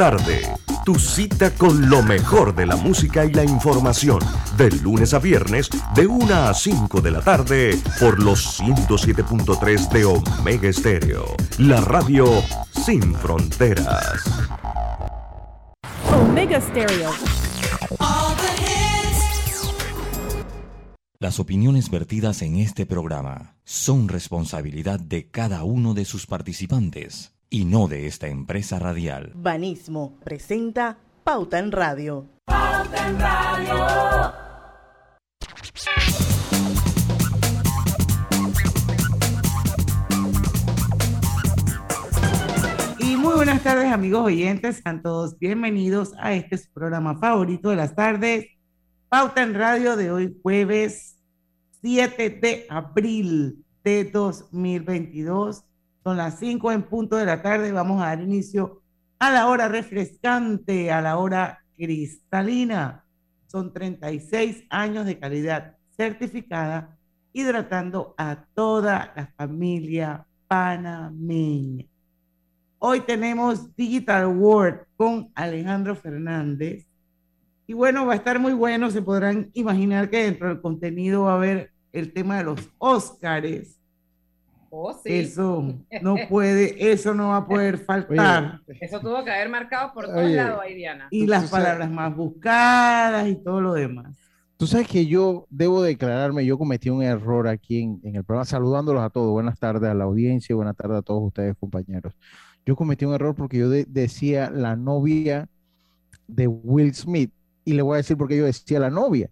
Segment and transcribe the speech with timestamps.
[0.00, 0.40] tarde.
[0.86, 4.18] Tu cita con lo mejor de la música y la información.
[4.56, 10.06] De lunes a viernes, de 1 a 5 de la tarde, por los 107.3 de
[10.06, 11.26] Omega Estéreo.
[11.58, 12.24] La radio
[12.72, 14.24] sin fronteras.
[16.10, 17.10] Omega Stereo.
[21.18, 27.64] Las opiniones vertidas en este programa son responsabilidad de cada uno de sus participantes y
[27.64, 29.32] no de esta empresa radial.
[29.34, 32.28] Banismo presenta Pauta en Radio.
[32.44, 34.32] Pauta en Radio.
[43.00, 47.76] Y muy buenas tardes amigos oyentes, sean todos bienvenidos a este su programa favorito de
[47.76, 48.46] las tardes,
[49.08, 51.18] Pauta en Radio de hoy jueves
[51.82, 55.64] 7 de abril de 2022.
[56.02, 57.72] Son las 5 en punto de la tarde.
[57.72, 58.82] Vamos a dar inicio
[59.18, 63.04] a la hora refrescante, a la hora cristalina.
[63.46, 66.96] Son 36 años de calidad certificada,
[67.32, 71.84] hidratando a toda la familia panameña.
[72.78, 76.86] Hoy tenemos Digital World con Alejandro Fernández.
[77.66, 78.90] Y bueno, va a estar muy bueno.
[78.90, 83.79] Se podrán imaginar que dentro del contenido va a haber el tema de los Óscares.
[84.72, 85.12] Oh, sí.
[85.12, 88.60] Eso no puede, eso no va a poder faltar.
[88.80, 91.08] Eso tuvo que haber marcado por todos lados ahí, Diana.
[91.10, 94.16] y las sabes- palabras más buscadas y todo lo demás.
[94.56, 98.44] Tú sabes que yo debo declararme, yo cometí un error aquí en, en el programa,
[98.44, 99.30] saludándolos a todos.
[99.32, 102.14] Buenas tardes a la audiencia, buenas tardes a todos ustedes, compañeros.
[102.66, 105.48] Yo cometí un error porque yo de- decía la novia
[106.28, 107.32] de Will Smith,
[107.64, 109.30] y le voy a decir por qué yo decía la novia.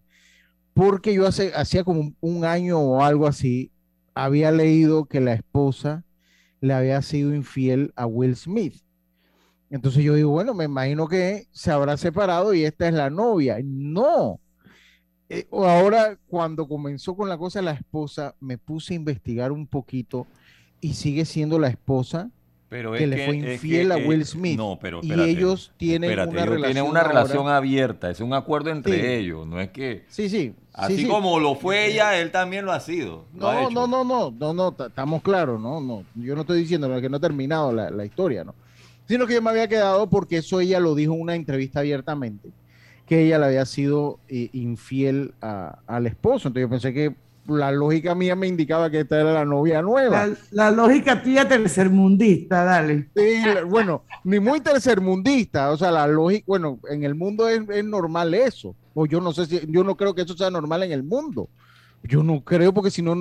[0.75, 3.71] Porque yo hace, hacía como un, un año o algo así,
[4.19, 6.05] había leído que la esposa
[6.61, 8.83] le había sido infiel a Will Smith.
[9.71, 13.59] Entonces yo digo, bueno, me imagino que se habrá separado y esta es la novia.
[13.63, 14.41] No.
[15.29, 20.27] Eh, ahora, cuando comenzó con la cosa la esposa, me puse a investigar un poquito
[20.81, 22.29] y sigue siendo la esposa
[22.69, 24.57] Pero que es le que- fue es infiel que, a eh, Will Smith.
[24.59, 28.21] No, pero y ellos tienen espérate, una ellos relación tienen una ahora- relación abierta, es
[28.21, 29.07] un acuerdo entre Sí.
[29.07, 30.55] ellos, no es que Sí, sí.
[30.75, 31.09] así sí, sí.
[31.09, 33.25] como lo fue ella, él también lo ha sido.
[33.35, 33.71] lo ha No, hecho.
[33.71, 36.05] no, no, no, no, no, ta- estamos claros, no, no.
[36.15, 38.55] Yo no estoy diciendo que no ha terminado la, la historia, ¿no?
[39.07, 42.51] Sino que yo me había quedado porque eso ella lo dijo en una entrevista abiertamente,
[43.07, 46.49] que ella le había sido eh, infiel a- al esposo.
[46.49, 47.15] Entonces yo pensé que
[47.49, 50.27] la lógica mía me indicaba que esta era la novia nueva.
[50.27, 53.09] La, la lógica tuya tercermundista, dale.
[53.17, 57.85] Sí, bueno, ni muy tercermundista, o sea, la lógica, bueno, en el mundo es, es
[57.85, 60.93] normal eso, o yo no sé si, yo no creo que eso sea normal en
[60.93, 61.49] el mundo,
[62.03, 63.15] yo no creo porque si no,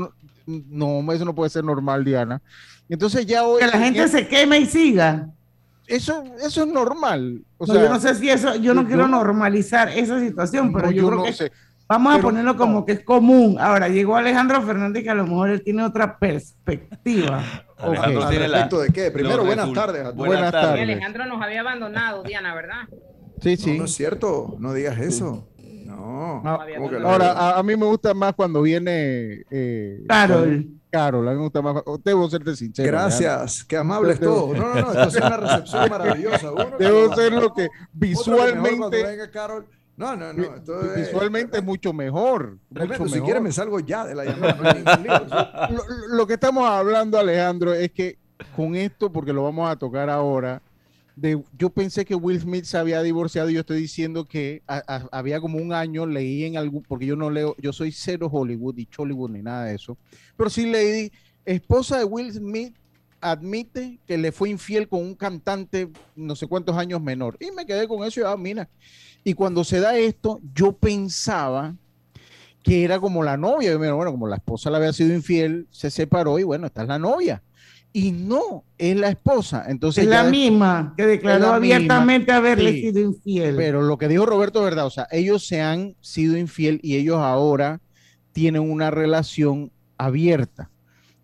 [0.45, 2.41] no, eso no puede ser normal, Diana.
[2.89, 5.29] Entonces ya hoy, Que la gente se queme y siga.
[5.87, 8.87] eso, eso es normal, o No, sea, yo no sé si eso, yo no yo-
[8.87, 11.51] quiero normalizar esa situación, pero no, yo, yo creo no que sé.
[11.87, 12.85] Vamos a ponerlo como no.
[12.85, 13.57] que es común.
[13.59, 17.43] Ahora, llegó Alejandro Fernández que a lo mejor él tiene otra perspectiva.
[17.77, 18.29] Alejandro Ok.
[18.29, 19.11] tiene ¿Al la- respecto de qué?
[19.11, 20.03] Primero, buenas tardes.
[20.03, 20.81] Buenas, Buenas tardes.
[20.83, 22.87] Alejandro nos había abandonado, Diana, ¿verdad?
[23.41, 23.77] sí, No, sí.
[23.77, 25.47] no es cierto, no digas eso.
[25.85, 27.09] No, Ah, ¿cómo que no?
[27.09, 30.67] Ahora, a, a mí me gusta más cuando viene eh, Carol.
[30.89, 32.87] Carol, a mí me gusta más, debo serte sincero.
[32.87, 34.57] Gracias, qué amables todos.
[34.57, 36.51] No, no, no, esto es una recepción maravillosa.
[36.51, 39.65] Uno, Debo ser lo que otro mejor visualmente venga Carol.
[39.97, 40.43] No, no, no.
[40.95, 42.59] visualmente es mucho mejor.
[42.71, 44.97] Tremendo, mucho Si quieres me salgo ya de la llamada.
[45.69, 45.75] no
[46.09, 48.17] lo, lo que estamos hablando, Alejandro, es que
[48.55, 50.61] con esto, porque lo vamos a tocar ahora,
[51.15, 54.83] de, yo pensé que Will Smith se había divorciado y yo estoy diciendo que a-
[54.87, 58.29] a- había como un año, leí en algún, porque yo no leo, yo soy cero
[58.31, 59.97] Hollywood y Hollywood ni nada de eso,
[60.35, 61.11] pero sí leí,
[61.43, 62.75] esposa de Will Smith
[63.21, 67.37] admite que le fue infiel con un cantante no sé cuántos años menor.
[67.39, 68.69] Y me quedé con eso y ah, mira.
[69.23, 71.75] Y cuando se da esto, yo pensaba
[72.63, 73.71] que era como la novia.
[73.71, 76.87] Yo, bueno, como la esposa le había sido infiel, se separó y bueno, esta es
[76.87, 77.43] la novia.
[77.93, 79.65] Y no, es la esposa.
[79.67, 82.81] Entonces Es la misma que declaró la abiertamente haberle Sí.
[82.81, 83.55] sido infiel.
[83.55, 86.97] Pero lo que dijo Roberto es verdad, o sea, ellos se han sido infiel y
[86.97, 87.81] ellos ahora
[88.33, 90.69] tienen una relación abierta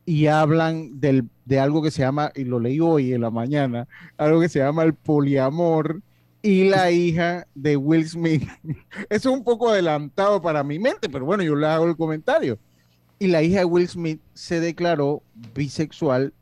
[0.06, 3.88] y hablan del, de algo que se llama, y lo leí hoy en la mañana,
[4.18, 6.02] algo que se llama el poliamor
[6.42, 8.48] y la hija de Will Smith.
[9.10, 12.60] Eso es un poco adelantado para mi mente, pero bueno, yo le hago el comentario.
[13.18, 15.24] Y la hija de Will Smith se declaró
[15.56, 16.34] bisexual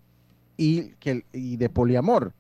[0.58, 2.34] y, que, y de poliamor.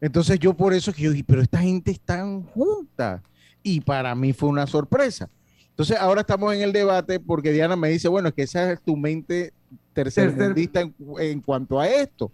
[0.00, 3.22] Entonces yo por eso que yo dije, pero esta gente están juntas.
[3.62, 5.30] Y para mí fue una sorpresa.
[5.70, 8.82] Entonces ahora estamos en el debate porque Diana me dice, bueno, es que esa es
[8.82, 9.52] tu mente
[9.92, 12.32] tercermundista en, en cuanto a esto.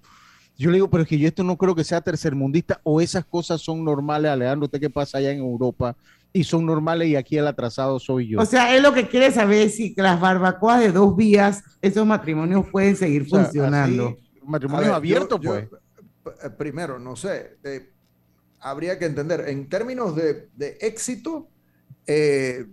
[0.56, 3.24] Yo le digo, pero es que yo esto no creo que sea tercermundista o esas
[3.24, 5.96] cosas son normales, Alejandro, usted qué pasa allá en Europa
[6.32, 8.40] y son normales y aquí el atrasado soy yo.
[8.40, 12.06] O sea, él lo que quiere saber es si las barbacoas de dos vías, esos
[12.06, 14.08] matrimonios pueden seguir O sea, funcionando.
[14.08, 15.68] así, matrimonio A ver, abierto, yo- pues.
[15.70, 15.78] yo,
[16.22, 17.90] p- primero, no sé, eh,
[18.60, 21.48] habría que entender, en términos de, de éxito,
[22.06, 22.64] eh,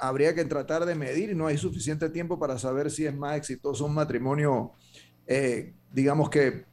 [0.00, 3.36] habría que tratar de medir y no hay suficiente tiempo para saber si es más
[3.36, 4.72] exitoso un matrimonio,
[5.26, 6.64] eh, digamos que,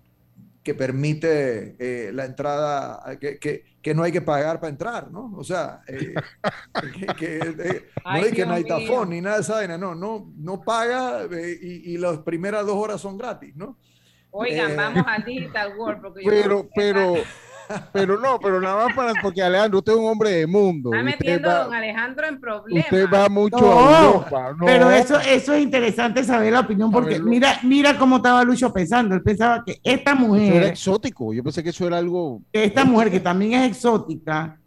[0.63, 5.31] que permite eh, la entrada, que, que- que no hay que pagar para entrar, ¿no?
[5.37, 6.15] O sea, eh,
[6.99, 8.75] que, que, eh, no Ay, es que Dios no hay mío.
[8.77, 12.65] tafón ni nada de esa vaina, no, no, no paga eh, y, y las primeras
[12.65, 13.77] dos horas son gratis, ¿no?
[14.31, 16.01] Oigan, Eh, vamos al Digital World.
[16.01, 17.13] Porque yo Pero, creo que pero,
[17.93, 20.91] pero no, pero nada más para, porque Alejandro, usted es un hombre de mundo.
[20.93, 22.83] Está metiendo a va, don Alejandro en problemas.
[22.85, 24.55] usted va mucho No, a Europa.
[24.57, 27.29] No, Pero eso, eso es interesante saber la opinión, porque Saberlo.
[27.29, 29.15] mira, mira cómo estaba Lucho pensando.
[29.15, 31.33] Él pensaba que esta eso era mujer, exótico.
[31.33, 32.41] Yo pensé que eso era algo.
[32.51, 34.59] esta mujer que también es exótica,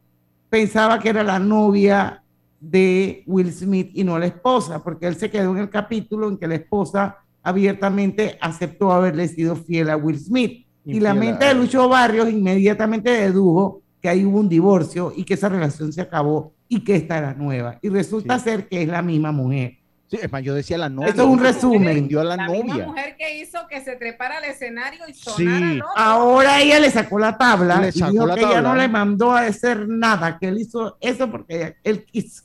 [0.51, 2.23] pensaba que era la novia
[2.61, 6.37] de Will Smith y no la esposa, porque él se quedó en el capítulo en
[6.37, 10.67] que la esposa abiertamente aceptó haberle sido fiel a Will Smith.
[10.97, 15.35] Y la mente de Lucho Barrios inmediatamente dedujo que ahí hubo un divorcio y que
[15.35, 17.79] esa relación se acabó y que esta era nueva.
[17.83, 18.45] Y resulta Sí.
[18.45, 19.75] ser que es la misma mujer.
[20.11, 21.09] Sí, es más, yo decía la novia.
[21.11, 21.83] Esto es un resumen.
[21.97, 22.87] Vendió a la, La misma novia.
[22.87, 25.21] mujer que hizo que se trepara al escenario y Sí.
[25.23, 25.91] sonara loco.
[25.97, 28.69] Ahora ella le sacó la tabla Le y sacó dijo la que ella tabla.
[28.71, 32.45] no le mandó a hacer nada, que él hizo eso porque ella- él quiso.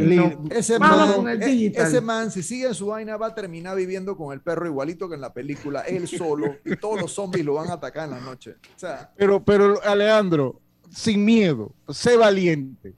[0.00, 0.44] No.
[0.50, 1.86] Ese man, con el e- digital.
[1.86, 5.08] ese man, si sigue en su vaina, va a terminar viviendo con el perro igualito
[5.08, 8.10] que en la película, él solo, y todos los zombies lo van a atacar en
[8.10, 8.56] la noche.
[8.74, 10.60] O sea, Pero, pero Alejandro,
[10.90, 12.94] sin miedo, sé valiente.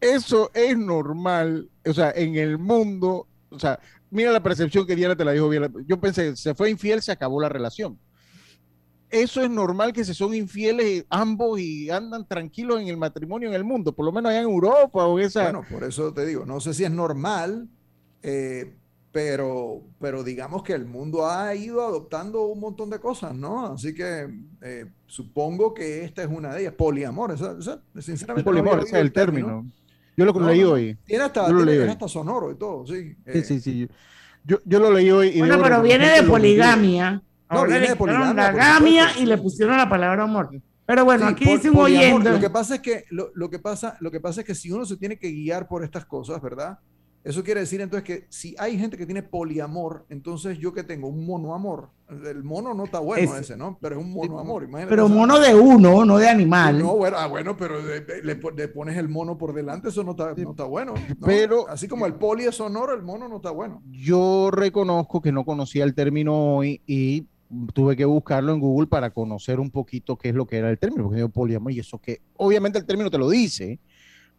[0.00, 3.80] Eso es normal, o sea, en el mundo, o sea,
[4.10, 5.72] mira la percepción que Diana te la dijo bien.
[5.86, 7.98] Yo pensé, se fue infiel, se acabó la relación.
[9.14, 13.54] Eso es normal que se son infieles ambos y andan tranquilos en el matrimonio en
[13.54, 15.44] el mundo, por lo menos allá en Europa o en esa.
[15.44, 17.68] bueno, por eso te digo, no sé si es normal,
[18.22, 18.74] eh,
[19.12, 23.66] pero, pero digamos que el mundo ha ido adoptando un montón de cosas, ¿no?
[23.66, 24.28] Así que
[24.60, 28.50] eh, supongo que esta es una de ellas, poliamor, esa- esa- sinceramente.
[28.50, 29.64] no poliamor, ese es el término.
[30.16, 30.96] Yo lo No, leí no, hoy.
[31.04, 33.14] Tiene hasta, tiene- leí hasta sonoro y todo, sí.
[33.14, 33.88] Sí, Eh, sí, sí.
[34.44, 35.28] Yo, yo lo leí hoy.
[35.28, 36.32] y Bueno, pero viene de lo
[37.48, 37.50] poligamia.
[37.50, 40.50] No, Ahora viene le de quitaron poligamia, la gamia y le pusieron la palabra amor.
[40.86, 42.30] Pero bueno, Sí, aquí dice un oyendo.
[42.30, 44.70] Lo que pasa es que lo, lo que pasa, lo que pasa es que si
[44.70, 46.78] uno se tiene que guiar por estas cosas, ¿verdad?
[47.22, 51.08] Eso quiere decir entonces que si hay gente que tiene poliamor, entonces yo que tengo
[51.08, 51.88] un monoamor.
[52.26, 53.40] El mono no está bueno Ese.
[53.40, 53.78] ese, ¿no?
[53.80, 54.64] Pero es un monoamor.
[54.64, 56.78] imagínate Pero mono de uno, no de animal.
[56.80, 57.76] No, bueno, ah, bueno, pero
[58.22, 60.92] le, po- le pones el mono por delante, eso no está, no está bueno.
[61.18, 61.26] ¿no?
[61.26, 63.82] Pero- Así como el poli es sonoro, el mono no está bueno.
[63.90, 67.26] Yo reconozco que no conocía el término hoy y
[67.72, 70.78] tuve que buscarlo en Google para conocer un poquito qué es lo que era el
[70.78, 73.78] término, porque yo poliamor y eso que obviamente el término te lo dice,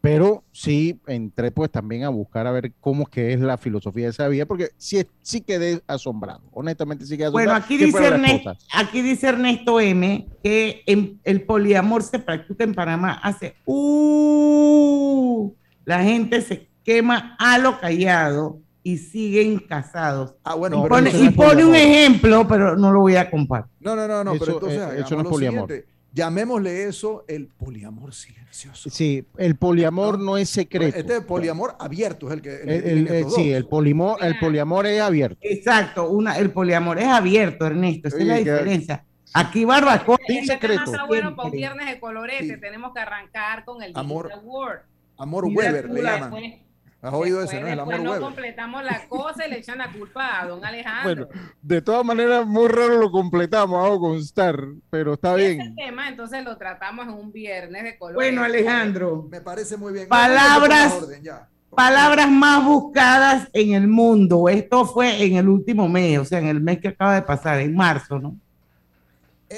[0.02, 4.04] pero sí entré pues también a buscar a ver cómo es que es la filosofía
[4.06, 7.50] de esa vida, porque sí, sí quedé asombrado, honestamente sí quedé asombrado.
[7.52, 12.76] Bueno, aquí dice, Ernesto, aquí dice Ernesto M que en- el poliamor se practica en
[12.76, 15.52] Panamá hace uh,
[15.86, 20.36] la gente se quema a lo callado y siguen casados.
[20.44, 23.72] Ah, bueno, Y pone, entonces y un ejemplo, pero no lo voy a compartir.
[23.80, 25.68] No, no, no, no, pero entonces eh, hagamos eso no es poliamor.
[25.68, 25.90] siguiente.
[26.14, 28.92] Llamémosle eso el poliamor silencioso.
[28.92, 30.96] Sí, el poliamor no, es secreto.
[31.00, 32.62] Este poliamor abierto es el que.
[32.62, 35.38] el El- que el- tiene el- estos sí, el, polimor, el poliamor es abierto.
[35.42, 39.04] Exacto, una, el poliamor es abierto, Ernesto, esa es la que- diferencia.
[39.34, 40.18] Aquí barbacoa.
[40.28, 40.84] Sin tema secreto.
[40.86, 42.54] está bueno para un viernes de colorete.
[42.54, 42.62] Sí.
[42.62, 44.28] Tenemos que arrancar con el Amor.
[44.28, 44.82] Digital World.
[45.18, 46.32] Amor Weber le la- llaman.
[46.42, 46.65] Después,
[47.06, 47.68] ¿Has oído después- ese, no?
[47.72, 51.28] El amor no completamos la cosa y le echan la culpa a don Alejandro.
[51.28, 54.58] Bueno, de todas maneras, muy raro lo completamos, hago constar,
[54.90, 55.62] pero está Y bien.
[55.62, 58.16] Ese tema entonces lo tratamos en un viernes de colorete.
[58.32, 60.08] Bueno, Alejandro, Me parece muy bien.
[60.10, 61.50] Palabras- No, no, no, orden, ya.
[61.76, 64.48] palabras más buscadas en el mundo.
[64.50, 67.60] Esto fue en el último mes, o sea, en el mes que acaba de pasar,
[67.60, 68.38] en marzo, ¿no?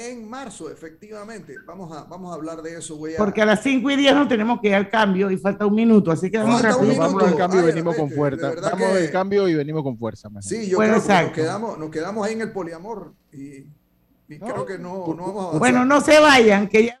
[0.00, 1.56] En marzo, efectivamente.
[1.66, 2.96] Vamos a, vamos a hablar de eso.
[2.96, 3.18] Voy a...
[3.18, 5.74] Porque a las 5 y 10 nos tenemos que ir al cambio y falta un
[5.74, 6.94] minuto, así que vamos rápido.
[6.98, 8.48] Vamos al cambio y venimos con fuerza.
[8.48, 10.28] de verdad Vamos del cambio y venimos con fuerza.
[10.40, 11.32] Sí, yo Bueno, creo que nos exacto.
[11.34, 13.66] quedamos, nos quedamos ahí en el poliamor y,
[14.28, 15.58] y creo que no, no vamos a avanzar.
[15.58, 17.00] Bueno, no se vayan, que ya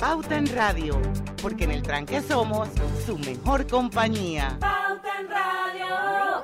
[0.00, 0.98] Pauta en Radio,
[1.42, 2.70] porque en el tranque somos
[3.04, 4.56] su mejor compañía.
[4.58, 6.42] Pauta en Radio.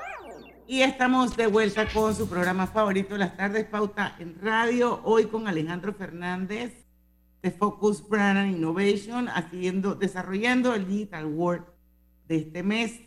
[0.67, 5.25] Y estamos de vuelta con su programa favorito de las tardes, Pauta en Radio, hoy
[5.25, 6.85] con Alejandro Fernández
[7.41, 11.65] de Focus Brand and Innovation, haciendo, desarrollando el Digital World
[12.29, 13.01] de este mes.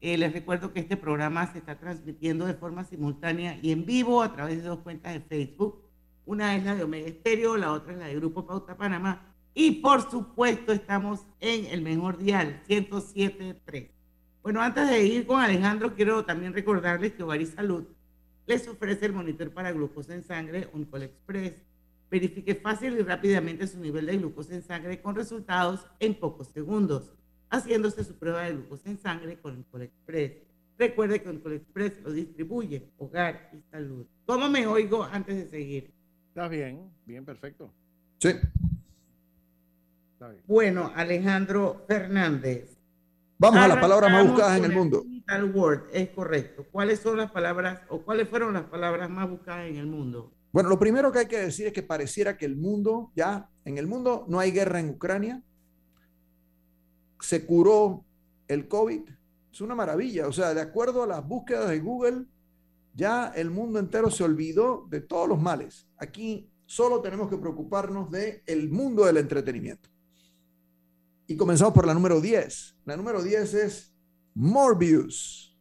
[0.00, 4.22] Eh, les recuerdo que este programa se está transmitiendo de forma simultánea y en vivo
[4.22, 5.82] a través de dos cuentas de Facebook.
[6.26, 9.25] Una es la de Omega Estéreo, la otra es la de Grupo Pauta Panamá.
[9.58, 13.88] Y por supuesto estamos en el mejor dial, 107.3.
[14.42, 17.84] Bueno, antes de ir con Alejandro, quiero también recordarles que Ovari Salud
[18.46, 21.54] les ofrece el monitor para glucosa en sangre Oncol Express.
[22.10, 27.14] Verifique fácil y rápidamente su nivel de glucosa en sangre con resultados en pocos segundos,
[27.48, 30.32] haciéndose su prueba de glucosa en sangre con Oncol Express.
[30.76, 34.04] Recuerde que Oncol Express lo distribuye Hogar y Salud.
[34.26, 35.94] ¿Cómo me oigo antes de seguir?
[36.28, 37.72] Está bien, bien, perfecto.
[38.18, 38.32] Sí.
[40.46, 42.76] Bueno, Alejandro Fernández.
[43.38, 45.02] Vamos a las palabras más buscadas en el mundo.
[45.02, 46.64] Digital Word, es correcto.
[46.72, 50.32] ¿Cuáles son las palabras o cuáles fueron las palabras más buscadas en el mundo?
[50.52, 53.76] Bueno, lo primero que hay que decir es que pareciera que el mundo, ya, en
[53.76, 55.42] el mundo no hay guerra en Ucrania,
[57.20, 58.04] se curó
[58.48, 59.02] el COVID,
[59.52, 62.24] es una maravilla, o sea, de acuerdo a las búsquedas de Google,
[62.94, 65.86] ya el mundo entero se olvidó de todos los males.
[65.98, 69.90] Aquí solo tenemos que preocuparnos del el mundo del entretenimiento.
[71.26, 72.76] Y comenzamos por la número 10.
[72.84, 73.94] La número 10 es
[74.34, 75.56] Morbius.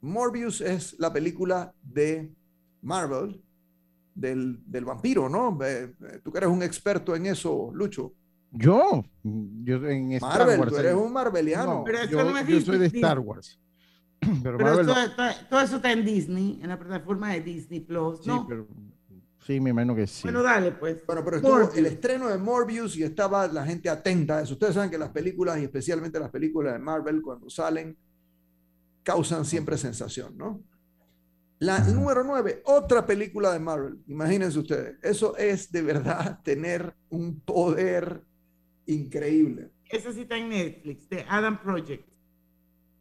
[0.00, 2.32] Morbius es la película de
[2.82, 3.42] Marvel
[4.14, 5.56] del, del vampiro, ¿no?
[5.64, 8.12] Eh, eh, Tú que eres un experto en eso, Lucho.
[8.50, 10.72] Yo, yo en Star Marvel, Wars.
[10.72, 11.74] tú eres en- un marveliano.
[11.78, 12.86] No, Pero eso yo, no es yo soy de.
[12.86, 13.60] Star Wars.
[14.20, 15.16] Pero, Pero Marvel todo, no.
[15.16, 18.46] todo- todo eso está en Disney, en la plataforma de Disney Plus, Sí, ¿no?
[18.46, 18.68] pero-
[19.46, 20.22] sí, me imagino que sí.
[20.24, 21.04] Bueno, dale, pues.
[21.06, 21.76] Bueno, pero estuvo Morbius.
[21.76, 24.54] el estreno de Morbius y estaba la gente atenta a eso.
[24.54, 27.96] Ustedes saben que las películas, y especialmente las películas de Marvel, cuando salen,
[29.02, 30.62] causan siempre sensación, ¿no?
[31.60, 33.98] La número 9, otra película de Marvel.
[34.08, 34.96] Imagínense ustedes.
[35.02, 38.22] Eso es de verdad tener un poder
[38.86, 39.70] increíble.
[39.88, 42.08] Esa sí está en Netflix, de Adam Project.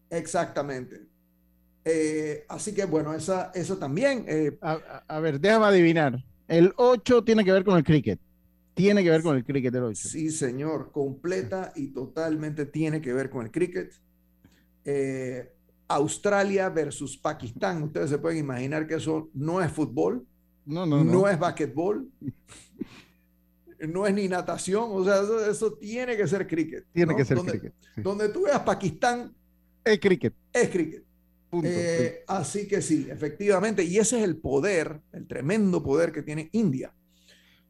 [0.09, 1.07] Exactamente.
[1.85, 4.25] Eh, así que bueno, esa, eso también.
[4.27, 6.23] eh, a ver, déjame adivinar.
[6.53, 8.19] El 8 tiene que ver con el cricket.
[8.75, 10.07] Tiene que ver con el cricket el 8.
[10.07, 13.91] Sí, señor, completa y totalmente tiene que ver con el cricket.
[14.85, 15.51] Eh,
[15.87, 17.81] Australia versus Pakistán.
[17.81, 20.27] Ustedes se pueden imaginar que eso no es fútbol,
[20.65, 21.27] No, no, no.
[21.27, 22.07] es basquetbol,
[23.87, 24.85] no es ni natación.
[24.91, 26.85] O sea, eso, eso tiene que ser cricket.
[26.93, 27.17] Tiene ¿no?
[27.17, 27.73] que ser donde, cricket.
[27.95, 28.01] sí.
[28.01, 29.33] Donde tú veas Pakistán,
[29.83, 30.33] Es cricket.
[30.53, 31.03] es cricket.
[31.63, 36.49] Eh, así que sí, efectivamente, y ese es el poder, el tremendo poder que tiene
[36.53, 36.93] India.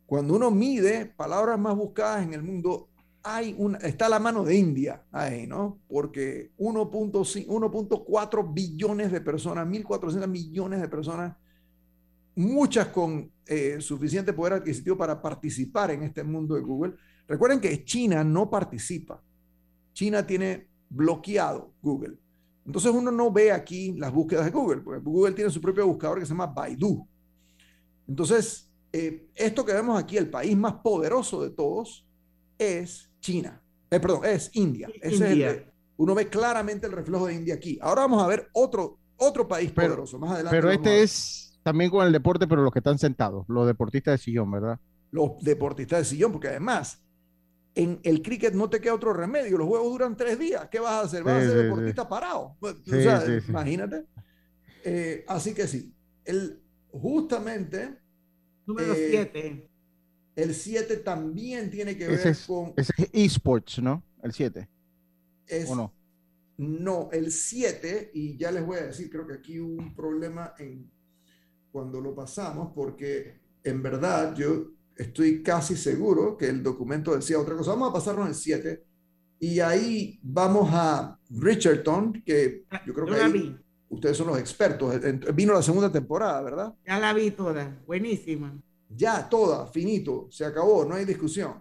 [0.05, 2.89] Cuando uno mide palabras más buscadas en el mundo,
[3.23, 5.79] hay una, está la mano de India ahí, ¿no?
[5.87, 11.35] Porque 1.5 1.4 billones de personas, 1.400 millones de personas,
[12.35, 16.95] muchas con eh, suficiente poder adquisitivo para participar en este mundo de Google.
[17.27, 19.21] Recuerden que China no participa.
[19.93, 22.17] China tiene bloqueado Google.
[22.65, 26.19] Entonces uno no ve aquí las búsquedas de Google, porque Google tiene su propio buscador
[26.19, 27.05] que se llama Baidu.
[28.07, 32.05] Entonces, eh, esto que vemos aquí, el país más poderoso de todos,
[32.57, 33.61] es China.
[33.89, 34.87] Eh, perdón, es India.
[35.01, 35.73] Ese es el India.
[35.97, 37.77] uno ve claramente el reflejo de India aquí.
[37.81, 40.19] Ahora vamos a ver otro, otro país Pero- poderoso.
[40.19, 43.65] Más adelante Pero este es también con el deporte, pero los que están sentados, los
[43.67, 44.79] deportistas de sillón, ¿verdad?
[45.11, 46.99] los deportistas de sillón, porque además
[47.75, 49.57] en el cricket no te queda otro remedio.
[49.57, 50.67] Los juegos duran tres días.
[50.69, 51.23] ¿Qué vas a hacer?
[51.23, 52.57] ¿Vas Sí, a ser sí, deportista parado?
[52.61, 53.51] O Sí, sea, sí, sí.
[53.51, 54.05] imagínate.
[54.83, 55.93] Eh, así que sí.
[56.25, 57.99] El, justamente
[58.65, 59.69] Número Eh, 7.
[60.35, 62.73] el 7 también tiene que ver Ese es, con.
[62.77, 64.03] ese es esports, ¿no?
[64.21, 64.69] El 7.
[65.47, 65.93] es- ¿O no?
[66.57, 70.53] No, el 7, y ya les voy a decir, creo que aquí hubo un problema
[70.59, 70.89] en
[71.71, 77.55] cuando lo pasamos, porque en verdad yo estoy casi seguro que el documento decía otra
[77.55, 77.71] cosa.
[77.71, 78.83] Vamos a pasarnos el 7
[79.39, 83.57] y ahí vamos a Bridgerton, que yo creo Yo que ahí vi.
[83.89, 84.93] ustedes son los expertos.
[85.35, 86.73] Vino la segunda temporada, ¿verdad?
[86.85, 87.81] Ya la vi toda.
[87.85, 88.57] Buenísima.
[88.95, 91.55] Ya, toda, finito, se acabó, no hay discusión.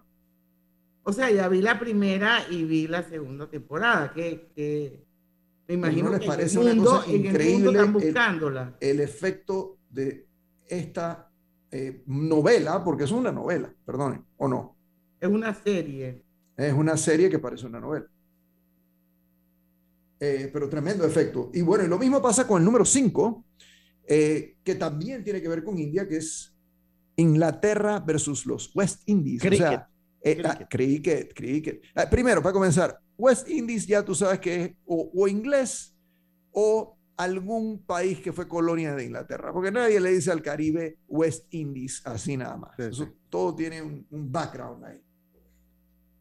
[1.05, 5.03] O sea, ya vi la primera y vi la segunda temporada, que, que
[5.67, 7.69] me imagino ¿No les que en el parece una mundo- cosa en el mundo increíble
[7.71, 8.77] están el- buscándola.
[8.79, 10.27] el efecto de
[10.67, 11.29] esta
[11.73, 14.77] eh, novela, porque es una novela, perdonen, o no.
[15.19, 16.23] Es una serie.
[16.55, 18.05] Es una serie que parece una novela.
[20.19, 21.49] Eh, pero tremendo efecto.
[21.53, 23.45] Y bueno, y lo mismo pasa con el número 5,
[24.05, 26.53] que también tiene que ver con India, que es
[27.15, 29.43] Inglaterra versus los West Indies.
[29.43, 29.89] O sea,
[30.21, 31.81] eh, ah, cricket, cricket.
[31.93, 35.95] Ah, primero, para comenzar, West Indies ya tú sabes que es o, o inglés
[36.51, 41.53] o algún país que fue colonia de Inglaterra, porque nadie le dice al Caribe West
[41.53, 42.77] Indies así nada más.
[42.79, 45.01] Eso todo tiene un, un background ahí.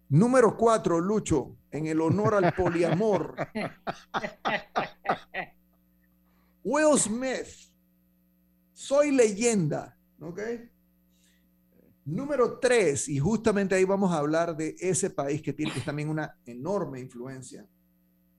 [0.09, 3.35] Número cuatro, Lucho, en el honor al poliamor.
[6.65, 7.49] Will Smith,
[8.73, 10.41] soy leyenda, ¿ok?
[12.05, 16.37] Número tres, y justamente ahí vamos a hablar de ese país que tiene también una
[16.45, 17.67] enorme influencia,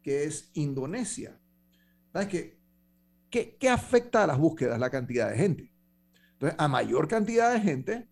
[0.02, 1.40] que es Indonesia.
[2.14, 2.60] ¿Sabes qué?
[3.32, 4.80] ¿Qué, qué afecta a las búsquedas?
[4.80, 5.74] La cantidad de gente.
[6.34, 8.10] Entonces, a mayor cantidad de gente,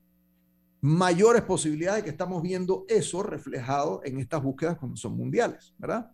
[0.82, 6.12] mayores posibilidades de que estamos viendo eso reflejado en estas búsquedas cuando son mundiales, ¿verdad?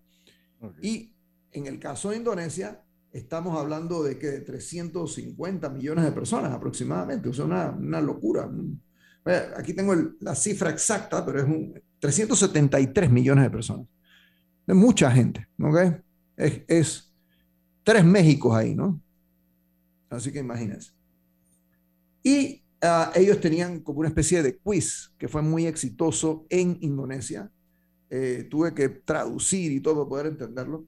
[0.82, 1.14] Y
[1.52, 7.30] en el caso de Indonesia, estamos hablando de que de 350 millones de personas aproximadamente,
[7.30, 8.50] o sea, una, una locura.
[9.58, 13.88] Aquí tengo el- la cifra exacta, pero es un 373 millones de personas.
[14.68, 15.78] Es mucha gente, ¿ok?
[16.38, 17.07] Es, es
[17.88, 19.02] tres Méxicos ahí, ¿no?
[20.10, 20.92] Así que imagínense.
[22.22, 27.50] Y ah, ellos tenían como una especie de quiz que fue muy exitoso en Indonesia.
[28.10, 30.86] Eh, tuve que traducir y todo para poder entenderlo.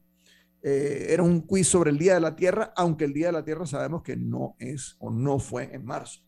[0.61, 3.45] Eh, era un quiz sobre el Día de la Tierra, aunque el Día de la
[3.45, 6.19] Tierra sabemos que no es o no fue en marzo.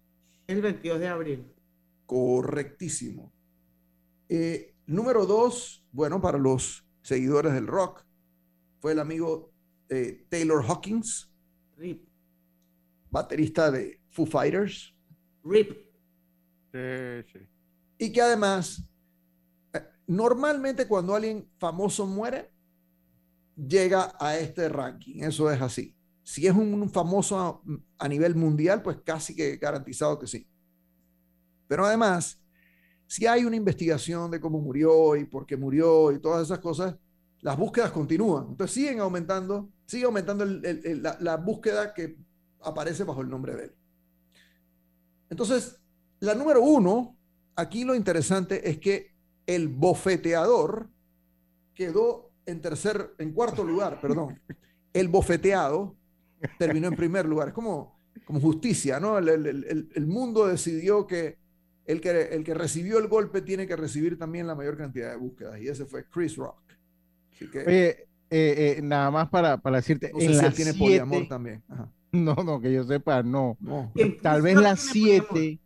[0.47, 1.53] El 22 de abril.
[2.05, 3.33] Correctísimo.
[4.29, 8.05] Eh, número dos, bueno, para los seguidores del rock,
[8.79, 9.50] fue el amigo
[9.91, 11.29] eh, Taylor Hawkins,
[11.75, 12.07] Rip.
[13.09, 14.95] baterista de Foo Fighters.
[15.43, 15.71] Rip.
[17.97, 18.87] Y que además,
[19.73, 22.53] eh, normalmente cuando alguien famoso muere,
[23.55, 25.23] llega a este ranking.
[25.23, 25.93] Eso es así.
[26.23, 27.61] Si es un famoso a,
[27.97, 30.47] a nivel mundial, pues casi que garantizado que sí.
[31.67, 32.41] Pero además,
[33.07, 36.95] si hay una investigación de cómo murió y por qué murió y todas esas cosas,
[37.41, 38.47] las búsquedas continúan.
[38.49, 42.15] Entonces siguen aumentando, sigue aumentando la, búsqueda que
[42.61, 43.75] aparece bajo el nombre de él.
[45.29, 45.81] Entonces,
[46.21, 47.17] la número uno,
[47.57, 49.11] aquí lo interesante es que
[49.45, 50.89] el bofeteador
[51.73, 54.39] quedó en tercer, en cuarto lugar, perdón.
[54.93, 55.97] El bofeteado
[56.57, 57.49] terminó en primer lugar.
[57.49, 59.17] Es como, como justicia, ¿no?
[59.17, 59.27] El,
[59.93, 61.37] el- mundo decidió que
[61.85, 65.17] el, que el que recibió el golpe tiene que recibir también la mayor cantidad de
[65.17, 65.59] búsquedas.
[65.59, 66.61] Y ese fue Chris Rock.
[67.33, 70.71] Así que, eh, eh, nada más para, para decirte, no sé en si él tiene
[70.71, 71.61] siete- poliamor también.
[71.69, 71.89] Ajá.
[72.13, 73.57] No, no, que yo sepa, no.
[73.61, 73.93] No.
[74.21, 75.59] Tal vez las siete,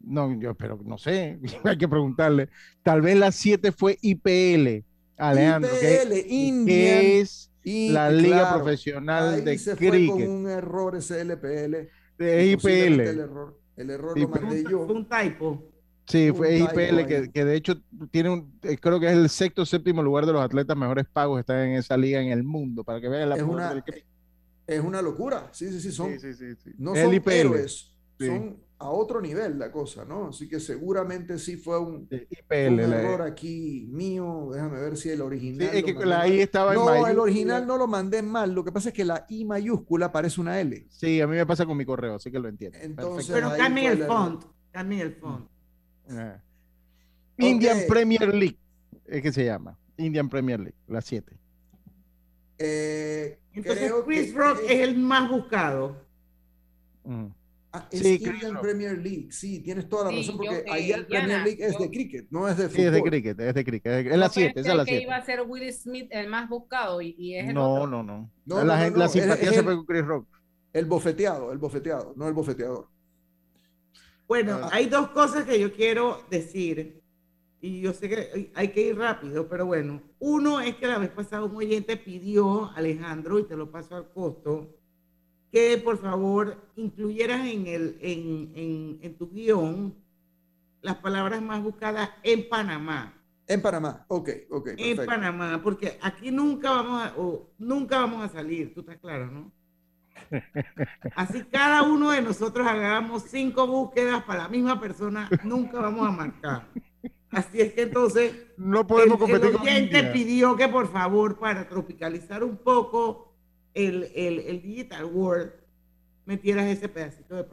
[0.00, 2.50] no, yo, pero no sé, hay que preguntarle.
[2.82, 4.84] Tal vez las siete fue IPL,
[5.16, 9.86] Alejandro, que- IPL, que, Indian, es y- la Liga claro, Profesional ahí de se fue
[9.88, 10.28] con Cricket.
[10.28, 11.88] un error ese LPL.
[12.18, 13.00] De IPL.
[13.00, 14.84] El error, el error Sí, lo mandé yo.
[14.86, 15.67] Fue un typo.
[16.08, 17.74] Sí, fue IPL que, que de hecho
[18.10, 21.04] tiene un, eh, creo que es el sexto o séptimo lugar de los atletas mejores
[21.12, 23.74] pagos que están en esa liga en el mundo, para que vean la Es una,
[23.74, 23.82] del
[24.66, 25.48] es una locura.
[25.52, 25.92] Sí, sí, sí.
[25.92, 26.70] Son, Sí, sí, sí, sí.
[26.78, 27.30] No El son IPL.
[27.32, 28.26] héroes, Sí.
[28.26, 30.28] son a otro nivel la cosa, ¿no?
[30.28, 34.48] Así que seguramente sí fue un, fue IPL, un la- error aquí mío.
[34.52, 35.68] Déjame ver si el original.
[35.72, 36.26] Sí, es que la.
[36.28, 37.22] I estaba en No, el mayúscula.
[37.22, 38.52] original no lo mandé mal.
[38.54, 40.86] Lo que pasa es que la I mayúscula parece una L.
[40.90, 42.78] Sí, a mí me pasa con mi correo, así que lo entiendo.
[42.80, 44.44] Entonces, Pero cambien el el font.
[44.70, 45.48] Cambien el font.
[47.38, 47.78] Indian.
[47.88, 48.58] Premier League,
[49.06, 49.78] es que se llama.
[49.96, 51.32] Indian Premier League, las siete.
[52.58, 56.04] Eh, Entonces creo Chris que Rock es- es el más buscado.
[57.70, 58.60] Ah, es Sí, Indian.
[58.60, 61.64] Premier League, sí, tienes toda la Sí, razón, yo, porque eh, allá el Premier League
[61.64, 63.10] es yo- de cricket, no es de Sí, es de fútbol.
[63.10, 63.86] cricket, es de cricket.
[63.92, 65.02] Es, siete, esa es pensé la que siete.
[65.04, 67.86] iba a ser Will Smith el más buscado y, y es el No, otro.
[67.88, 68.30] no, no.
[68.46, 70.28] No, la, no, no, gente, no, la es- simpatía es se fue con Chris Rock.
[70.72, 72.88] El bofeteado, el bofeteado, no el bofeteador.
[74.28, 74.68] Bueno, Ah.
[74.72, 77.02] hay dos cosas que yo quiero decir.
[77.60, 80.00] Y yo sé que hay que ir rápido, pero bueno.
[80.20, 84.10] Uno es que la vez pasada un oyente pidió, Alejandro, y te lo paso al
[84.12, 84.76] costo,
[85.50, 89.94] que por favor incluyeras en, el, en, en, en tu guion
[90.82, 93.14] las palabras más buscadas en Panamá.
[93.48, 95.04] En Panamá, ok, ok, En.
[95.06, 99.50] Panamá, porque aquí nunca vamos a, o nunca vamos a salir, tú estás claro, ¿no?
[101.16, 106.10] Así cada uno de nosotros hagamos cinco búsquedas para la misma persona, nunca vamos a
[106.10, 106.66] marcar.
[107.30, 111.68] Así es que entonces no podemos el, competir el oyente pidió que por favor para
[111.68, 113.34] tropicalizar un poco
[113.74, 115.52] el, el, el Digital World
[116.24, 117.46] metieras ese pedacito de.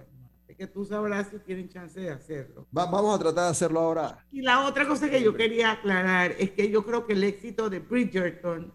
[0.44, 2.68] Así que tú sabrás si tienen chance de hacerlo.
[2.76, 4.26] Va- vamos a tratar de hacerlo ahora.
[4.32, 7.70] Y la otra cosa que yo quería aclarar es que yo creo que el éxito
[7.70, 8.72] de Bridgerton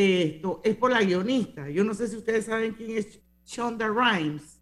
[0.00, 1.68] esto es por la guionista.
[1.68, 4.60] Yo no sé si ustedes saben quién es Shonda Rhimes.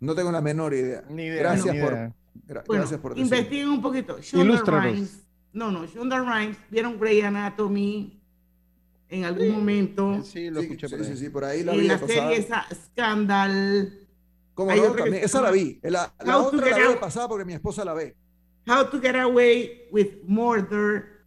[0.00, 1.04] No tengo la menor idea.
[1.08, 2.14] Ni idea, Gracias ni por, idea.
[2.46, 4.18] gra- Bueno, gracias por investiguen un poquito.
[4.20, 4.62] Shonda.
[4.80, 5.24] Rhimes.
[5.52, 6.56] No, no, Shonda Rhimes.
[6.70, 8.20] ¿Vieron Grey Anatomy
[9.08, 10.22] en algún momento?
[10.22, 11.16] Sí, lo escuché por Sí, ahí.
[11.16, 11.88] sí, sí, por ahí la vi.
[11.88, 14.06] la serie esa Scandal.
[14.54, 14.92] ¿Cómo no?
[14.92, 15.78] También- esa la vi.
[15.82, 18.16] La, la otra la vi pasada porque mi esposa la ve.
[18.68, 21.17] How to Get Away with Murder.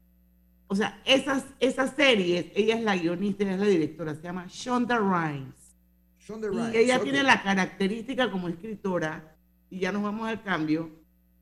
[0.71, 4.45] O sea, esas, esas series, ella es la guionista, ella es la directora, se llama
[4.47, 5.75] Shonda Rhimes.
[6.17, 7.03] Shonda Y Rhimes, ella ok.
[7.03, 9.35] tiene la característica como escritora,
[9.69, 10.89] y ya nos vamos al cambio,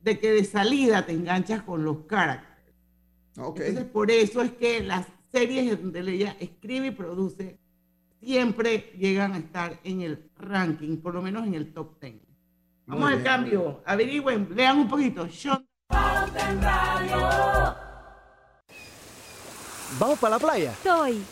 [0.01, 2.73] de que de salida te enganchas con los characters.
[3.37, 3.59] Ok.
[3.59, 7.59] Entonces, por eso es que las series donde ella escribe y produce
[8.19, 12.15] siempre llegan a estar en el ranking, por lo menos en el top 10.
[12.87, 15.27] Vamos Muy al bien, cambio, averigüen, lean un poquito.
[15.27, 15.69] Shonda.
[19.97, 20.71] ¿Vamos para la playa?
[20.71, 21.23] Estoy.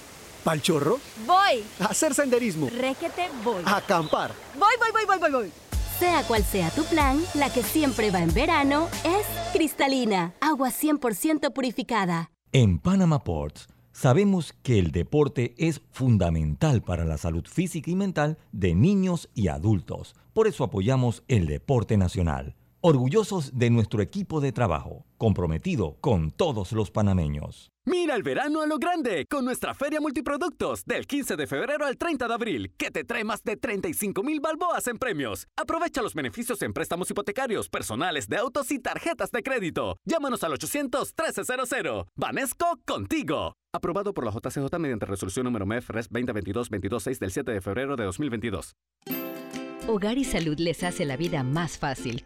[0.44, 1.00] ¿Pal chorro?
[1.26, 1.64] Voy.
[1.80, 2.70] ¿A hacer senderismo?
[2.70, 3.62] Requete voy.
[3.66, 4.32] ¿A acampar?
[4.58, 5.52] Voy, voy, voy, voy, voy, voy.
[6.00, 11.52] Sea cual sea tu plan, la que siempre va en verano es cristalina, agua 100%
[11.54, 12.32] purificada.
[12.52, 18.38] En Panama Ports sabemos que el deporte es fundamental para la salud física y mental
[18.52, 20.16] de niños y adultos.
[20.34, 22.56] Por eso apoyamos el deporte nacional.
[22.90, 27.70] Orgullosos de nuestro equipo de trabajo, comprometido con todos los panameños.
[27.84, 31.98] Mira el verano a lo grande con nuestra Feria Multiproductos del 15 de febrero al
[31.98, 35.48] 30 de abril, que te trae más de 35 mil balboas en premios.
[35.58, 39.98] Aprovecha los beneficios en préstamos hipotecarios, personales de autos y tarjetas de crédito.
[40.06, 42.06] Llámanos al 800-1300.
[42.16, 43.52] Vanesco contigo.
[43.74, 48.06] Aprobado por la JCJ mediante resolución número MEF RES 2022-226 del 7 de febrero de
[48.06, 48.78] 2022.
[49.90, 52.26] Hogar y Salud les hace la vida más fácil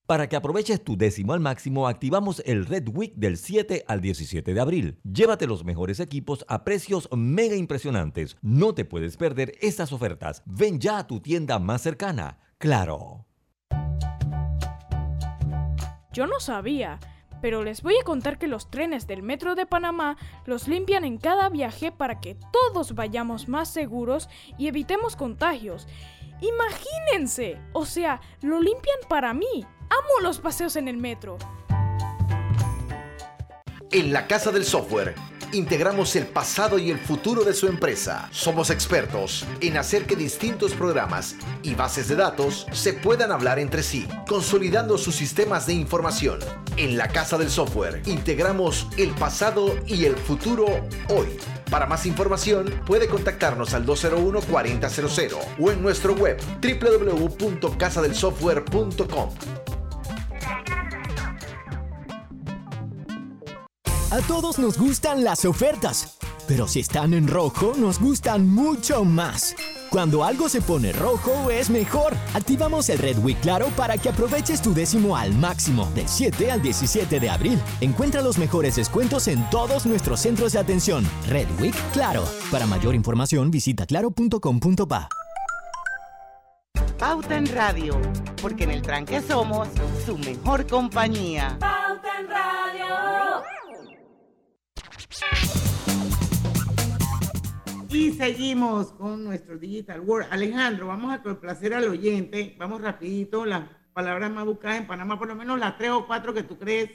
[0.11, 4.53] Para que aproveches tu décimo al máximo, activamos el Red Week del 7 al 17
[4.53, 4.99] de abril.
[5.09, 8.35] Llévate los mejores equipos a precios mega impresionantes.
[8.41, 10.43] No te puedes perder estas ofertas.
[10.45, 12.39] Ven ya a tu tienda más cercana.
[12.57, 13.25] Claro.
[16.11, 16.99] Yo no sabía,
[17.41, 21.19] pero les voy a contar que los trenes del Metro de Panamá los limpian en
[21.19, 25.87] cada viaje para que todos vayamos más seguros y evitemos contagios.
[26.41, 29.65] Imagínense, o sea, lo limpian para mí.
[29.89, 31.37] Amo los paseos en el metro.
[33.91, 35.13] En la Casa del Software
[35.53, 38.29] integramos el pasado y el futuro de su empresa.
[38.31, 43.83] Somos expertos en hacer que distintos programas y bases de datos se puedan hablar entre
[43.83, 46.39] sí, consolidando sus sistemas de información.
[46.77, 50.65] En la Casa del Software integramos el pasado y el futuro
[51.09, 51.60] hoy.
[51.71, 59.29] Para más información puede contactarnos al 201-4000 o en nuestro web www.casadelsoftware.com.
[64.11, 69.55] A todos nos gustan las ofertas, pero si están en rojo nos gustan mucho más.
[69.91, 72.13] Cuando algo se pone rojo es mejor.
[72.33, 76.61] Activamos el Red Week Claro para que aproveches tu décimo al máximo del 7 al
[76.61, 77.59] 17 de abril.
[77.81, 81.03] Encuentra los mejores descuentos en todos nuestros centros de atención.
[81.27, 82.23] Red Week Claro.
[82.49, 85.09] Para mayor información visita claro.com.pa.
[86.97, 87.99] Pauta en Radio,
[88.41, 89.67] porque en el tranque somos
[90.05, 91.57] su mejor compañía.
[91.59, 92.10] Pauta
[97.93, 100.29] Y seguimos con nuestro Digital World.
[100.31, 102.55] Alejandro, vamos a complacer al oyente.
[102.57, 106.33] Vamos rapidito, las palabras más buscadas en Panamá, por lo menos las tres o cuatro
[106.33, 106.89] que tú crees.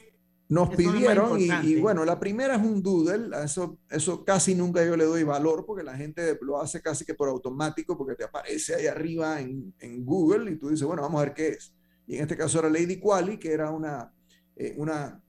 [0.48, 4.96] Nos pidieron y, y bueno, la primera es un doodle, eso, eso casi nunca yo
[4.96, 8.76] le doy valor porque la gente lo hace casi que por automático porque te aparece
[8.76, 11.74] ahí arriba en, en Google y tú dices, bueno, vamos a ver qué es.
[12.06, 14.12] Y en este caso era Lady Quali, que era una,
[14.54, 15.20] eh, una,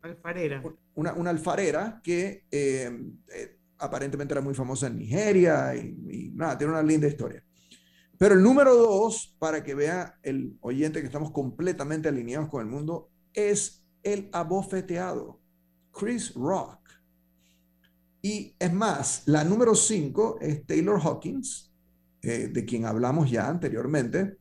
[0.00, 0.62] Alfarera.
[0.94, 2.90] una, una alfarera que eh,
[3.34, 7.42] eh, aparentemente era muy famosa en Nigeria y, y nada, tiene una linda historia.
[8.18, 12.66] Pero el número dos, para que vea el oyente que estamos completamente alineados con el
[12.66, 15.40] mundo, es el abofeteado,
[15.92, 16.80] Chris Rock.
[18.20, 21.72] Y es más, la número cinco es Taylor Hawkins,
[22.22, 24.38] eh, de quien hablamos ya anteriormente.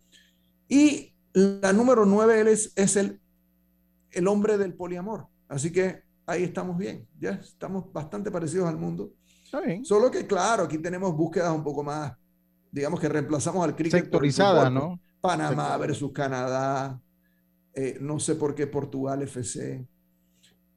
[0.67, 3.21] Y la número nueve es, es el,
[4.09, 5.27] el hombre del poliamor.
[5.47, 9.13] Así que ahí estamos bien, ya estamos bastante parecidos al mundo.
[9.83, 12.13] Solo que, claro, aquí tenemos búsquedas un poco más,
[12.71, 14.01] digamos que reemplazamos al cricket.
[14.01, 14.99] Sectorizada, ¿no?
[15.21, 17.01] Panamá Sector- versus Canadá,
[17.73, 19.87] eh, no sé por qué Portugal FC.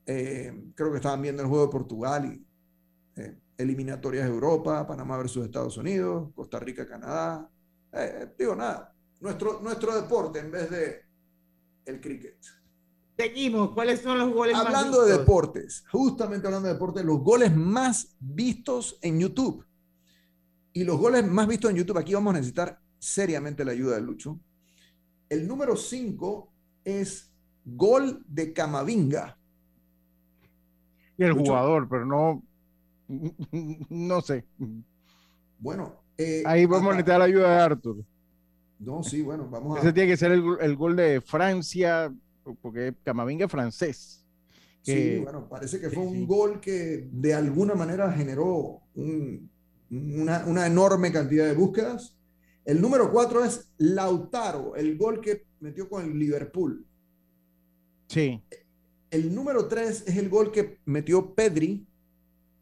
[0.06, 5.16] Eh, creo que estaban viendo el juego de Portugal y eh, eliminatorias de Europa, Panamá
[5.18, 7.48] versus Estados Unidos, Costa Rica, Canadá.
[8.38, 11.02] Digo, nada, nuestro, nuestro deporte en vez de
[11.84, 12.36] el cricket.
[13.20, 13.72] Seguimos.
[13.72, 18.16] ¿Cuáles son los goles más Hablando de deportes, justamente hablando de deportes, los goles más
[18.18, 19.66] vistos en YouTube.
[20.72, 24.00] Y los goles más vistos en YouTube, aquí vamos a necesitar seriamente la ayuda de
[24.00, 24.40] Lucho.
[25.28, 26.52] El número 5
[26.84, 27.30] es
[27.64, 29.36] gol de Camavinga.
[31.18, 31.44] Y el Lucho.
[31.44, 32.42] jugador, pero no,
[33.90, 34.46] no sé.
[35.58, 38.04] Bueno, eh, Ahí vamos a necesitar la ayuda de Arthur.
[38.78, 39.80] No, sí, bueno, vamos a.
[39.80, 42.10] Ese tiene que ser el, el gol de Francia,
[42.60, 44.24] porque Camavinga es francés.
[44.82, 49.50] Sí, bueno, parece que fue un gol que de alguna manera generó un-
[49.90, 52.16] una, una enorme cantidad de búsquedas.
[52.64, 56.86] El número 4 es Lautaro, el gol que metió con el Liverpool.
[58.08, 58.42] Sí,
[59.10, 61.86] El número 3 es el gol que metió Pedri,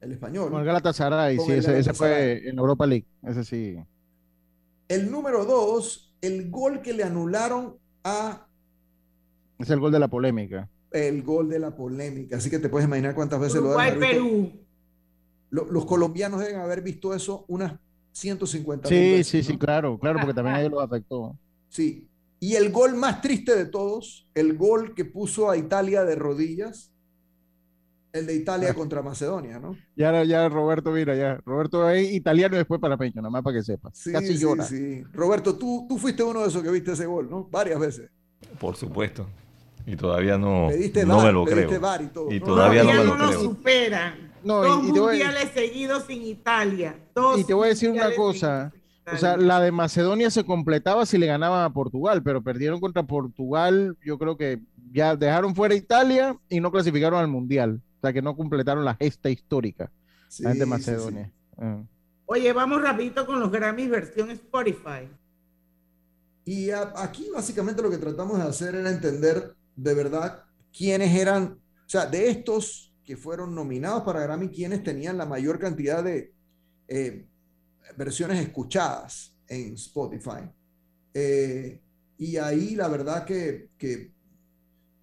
[0.01, 0.51] el español.
[0.51, 3.07] con el Galatasaray, Con sí, el ese, fue en Europa League.
[3.23, 3.77] Ese sí.
[4.89, 8.48] El número 2, el gol que le anularon a
[9.59, 10.69] Es el gol de la polémica.
[10.91, 12.37] el gol de la polémica.
[12.39, 14.15] Así que te puedes imaginar cuántas veces lo Uruguay, haber visto.
[14.25, 14.53] Perú.
[15.51, 17.75] Lo- los colombianos deben haber visto eso unas
[18.13, 19.45] 150 Sí, veces, sí, ¿no?
[19.45, 21.37] sí, claro, claro, porque también a ellos los afectó.
[21.69, 22.09] Sí.
[22.41, 26.91] Y el gol más triste de todos, el gol que puso a Italia de rodillas,
[28.13, 28.37] el de Ah.
[28.37, 29.77] Italia contra Macedonia, ¿no?
[29.97, 31.37] Ya, ya Roberto, mira, ya.
[31.45, 33.91] Roberto es italiano y después panameño, nada más para que sepa.
[33.93, 34.65] Sí, Casi sí, llora.
[34.65, 35.03] sí.
[35.13, 37.45] Roberto, tú, tú fuiste uno de esos que viste ese gol, ¿no?
[37.45, 38.11] Varias veces.
[38.59, 39.27] Por supuesto.
[39.91, 40.69] Y todavía no,
[41.07, 41.71] no me lo creo.
[42.03, 42.31] Y todo.
[42.31, 43.41] Y No, todavía no me lo no creo.
[43.41, 44.17] supera.
[44.45, 46.97] No, Dos y- y voy- mundiales seguidos sin Italia.
[47.15, 48.73] Dos Y te voy a decir una cosa.
[49.11, 53.03] O sea, la de Macedonia se completaba si le ganaban a Portugal, pero perdieron contra
[53.03, 53.97] Portugal.
[54.05, 54.61] Yo creo que
[54.93, 57.81] ya dejaron fuera Italia y no clasificaron al Mundial.
[57.97, 59.91] O sea, que no completaron la gesta histórica.
[60.29, 61.33] Sí, la gente de sí, Macedonia.
[61.57, 61.79] Ah.
[62.27, 65.09] Oye, vamos rapidito con los Grammys versión Spotify.
[66.45, 70.45] Y a- aquí básicamente lo que tratamos de hacer era entender de verdad
[70.77, 75.59] quiénes eran, o sea, de estos que fueron nominados para Grammy, quiénes tenían la mayor
[75.59, 76.35] cantidad de
[76.89, 77.27] eh,
[77.97, 80.51] versiones escuchadas en Spotify.
[81.15, 81.81] Eh,
[82.19, 84.13] y ahí la verdad que, que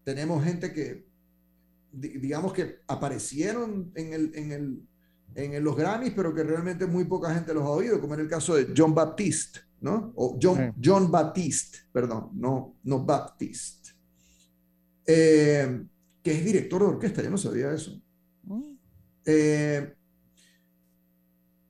[0.04, 1.08] tenemos gente que,
[1.92, 4.88] di- digamos que aparecieron en, el, en, el,
[5.36, 8.28] en los Grammys, pero que realmente muy poca gente los ha oído, como en el
[8.28, 10.14] caso de John Baptiste, ¿no?
[10.16, 13.92] O John, John Baptiste, perdón, no, no Baptiste,
[15.08, 15.86] Eh,
[16.24, 18.02] que es director de orquesta, yo no sabía eso.
[19.26, 19.94] Eh,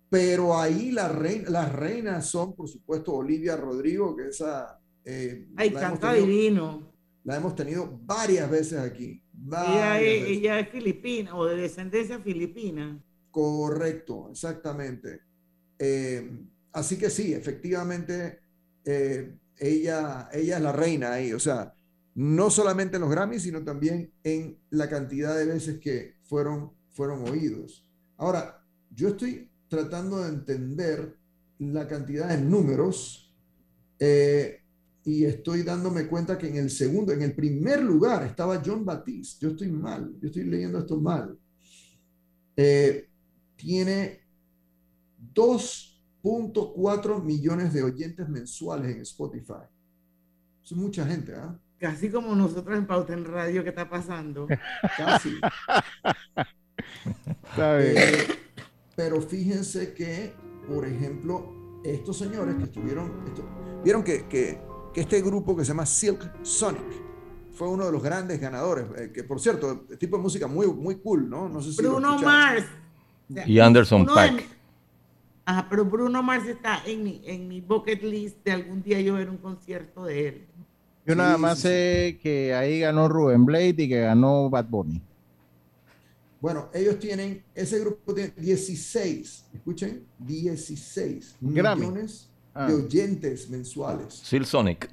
[0.10, 4.80] pero ahí la reina, las reinas son, por supuesto, Olivia Rodrigo, que esa...
[5.04, 6.94] eh, Ay, canta divino.
[7.24, 9.22] La hemos tenido varias veces aquí.
[9.52, 10.38] Ella es, veces.
[10.38, 13.04] ella es filipina o de descendencia filipina.
[13.32, 15.22] Correcto, exactamente.
[15.78, 16.32] Eh,
[16.72, 18.40] así que sí, efectivamente,
[18.86, 21.75] eh, ella, ella es la reina ahí, o sea,
[22.16, 27.28] no solamente en los Grammys, sino también en la cantidad de veces que fueron, fueron
[27.28, 27.86] oídos.
[28.18, 31.18] Ahora, yo estoy tratando de entender
[31.60, 33.36] la cantidad de números
[34.00, 34.62] eh,
[35.04, 39.46] y estoy dándome cuenta que en el segundo, en el primer lugar estaba John Batiste.
[39.46, 41.38] Yo estoy mal, yo estoy leyendo esto mal.
[42.56, 43.10] Eh,
[43.58, 44.22] tiene
[45.34, 49.66] 2.4 millones de oyentes mensuales en Spotify.
[50.64, 51.60] es mucha gente, ¿ah?
[51.86, 54.48] Casi como nosotros en Pauta en Radio, ¿qué está pasando?
[54.98, 55.40] Casi.
[57.58, 58.28] Eh,
[58.96, 60.34] pero fíjense que,
[60.68, 63.24] por ejemplo, estos señores que estuvieron,
[63.84, 64.60] vieron que, que,
[64.96, 66.82] que, este grupo que se llama Silk Sonic
[67.52, 70.96] fue uno de los grandes ganadores, eh, que por cierto, tipo de música muy, muy
[70.96, 71.48] cool, ¿no?
[71.48, 72.66] No sé si Bruno Mars.
[73.30, 74.44] Y Anderson Paak.
[75.46, 79.14] Ajá, pero Bruno Mars está en mi, en mi bucket list de algún día yo
[79.14, 80.48] ver un concierto de él.
[81.06, 85.02] Yo nada más sé que ahí ganó Ruben Blade y que ganó Bad Bunny.
[86.42, 92.68] Bueno, ellos tienen, ese grupo tiene 16, escuchen, 16 millones de ah.
[92.68, 94.14] oyentes mensuales.
[94.26, 94.90] Sil Sonic.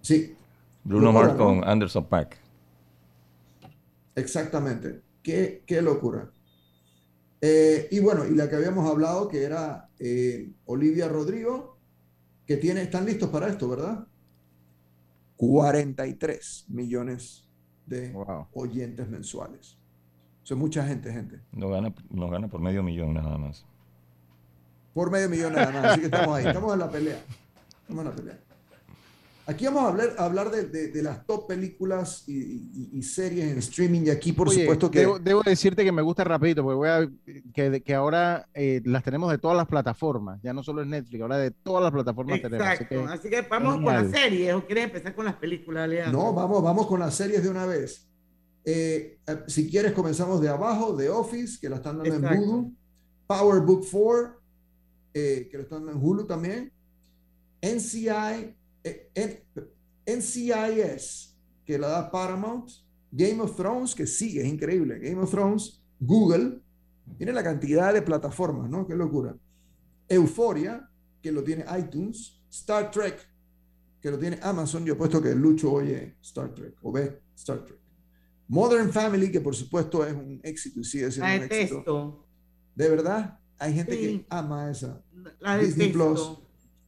[0.00, 0.34] Sí.
[0.84, 2.38] Bruno Mars con Anderson Pack.
[4.14, 5.00] Exactamente.
[5.22, 6.30] Qué, qué locura.
[7.40, 11.76] Eh, y bueno, y la que habíamos hablado, que era eh, Olivia Rodrigo,
[12.46, 14.06] que tiene, están listos para esto, ¿verdad?
[15.36, 17.48] 43 millones
[17.86, 18.14] de
[18.52, 19.78] oyentes mensuales.
[20.42, 21.40] Son mucha gente, gente.
[21.52, 23.66] No gana, no gana por medio millón nada más.
[24.94, 25.84] Por medio millón nada más.
[25.84, 26.46] Así que estamos ahí.
[26.46, 27.22] Estamos en la pelea.
[27.82, 28.45] Estamos en la pelea.
[29.48, 34.10] Aquí vamos a hablar, hablar de, de, las top películas y, series en streaming y
[34.10, 35.06] aquí por supuesto que...
[35.22, 37.08] Debo, decirte que me gusta rapidito porque voy a,
[37.54, 41.22] que, que ahora eh, las tenemos de todas las plataformas, ya no solo en Netflix,
[41.22, 42.66] ahora de todas las plataformas tenemos.
[42.66, 46.18] Así que, así que vamos con las series o quieres empezar con las películas, Leandro?
[46.18, 48.08] No, vamos, vamos con las series de una vez.
[48.68, 52.74] Eh, eh, si quieres, comenzamos de abajo, de Office, que la están dando en Hulu.
[53.28, 54.40] Power Book 4,
[55.14, 56.72] eh, que lo están dando en Hulu también.
[57.62, 58.56] NCI,
[60.06, 62.70] NCIS, que la da Paramount.
[63.10, 64.98] Game of Thrones, que sigue, es increíble.
[64.98, 66.60] Game of Thrones, Google.
[67.16, 68.86] Tiene la cantidad de plataformas, ¿no?
[68.86, 69.36] Qué locura.
[70.08, 70.90] Euphoria,
[71.22, 72.42] que lo tiene iTunes.
[72.50, 73.18] Star Trek,
[74.00, 74.84] que lo tiene Amazon.
[74.84, 77.78] Yo he puesto que Lucho oye Star Trek o ve Star Trek.
[78.48, 82.26] Modern Family, que por supuesto es un éxito y sigue siendo un éxito.
[82.74, 85.02] De verdad, hay gente que ama esa.
[85.40, 86.38] La Disney Plus.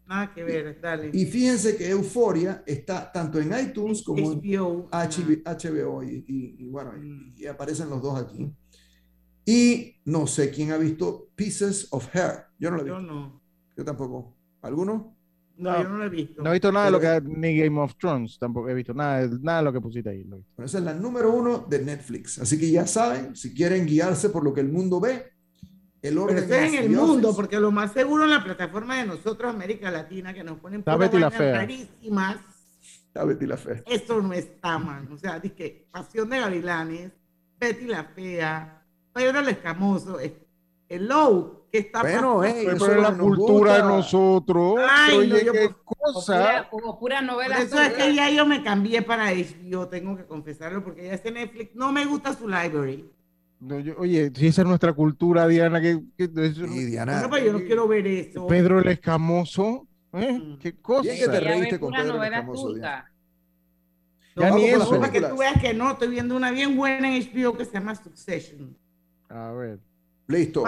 [0.08, 1.10] Nada que ver, dale.
[1.12, 7.34] Y fíjense que Euforia está tanto en iTunes como en HBO, y, bueno, mm.
[7.36, 8.50] y, aparecen los dos aquí.
[9.44, 12.46] Y no sé quién ha visto Pieces of Hair.
[12.58, 13.00] Yo no lo he visto.
[13.00, 13.42] Yo no.
[13.76, 14.34] Yo tampoco.
[14.62, 15.14] ¿Alguno?
[15.58, 16.42] No, yo no lo he visto.
[16.42, 19.28] No he visto nada de lo que ni Game of Thrones, tampoco he visto nada,
[19.42, 20.22] nada de lo que pusiste ahí.
[20.22, 22.38] Bueno, esa es la número uno de Netflix.
[22.38, 25.32] Así que ya saben, si quieren guiarse por lo que el mundo ve,
[26.02, 29.52] el orden Pero en el mundo, porque lo más seguro en la plataforma de nosotros,
[29.52, 32.36] América Latina, que nos ponen por rarísimas.
[33.06, 33.82] Está Betty la Fea.
[33.86, 35.08] Esto no está mal.
[35.10, 37.12] O sea, que Pasión de Gavilanes,
[37.58, 40.18] Betty la Fea, Pedro el Escamoso,
[40.88, 44.80] Hello, ¿Qué está bueno, eso es la cultura de nosotros.
[44.88, 46.66] Ay, Oye, no, qué cosa.
[46.70, 47.58] Como pura, novela.
[47.58, 51.30] eso es que ya yo me cambié para HBO, tengo que confesarlo, porque ya este
[51.30, 53.10] Netflix no me gusta su library.
[53.98, 57.26] Oye, si esa es nuestra cultura, Diana, que, sí, Diana.
[57.26, 58.46] No, yo no quiero ver eso.
[58.46, 60.32] Pedro el Escamoso, ¿eh?
[60.32, 60.58] Mm.
[60.58, 61.02] Qué cosa.
[61.02, 63.12] Bien que te reíste con Pedro el Escamoso, Diana.
[64.36, 64.90] Ya ni eso.
[65.00, 67.72] Para que tú veas que no, estoy viendo una bien buena en HBO que se
[67.72, 68.76] llama Succession.
[69.28, 69.80] A ver.
[70.28, 70.62] Listo.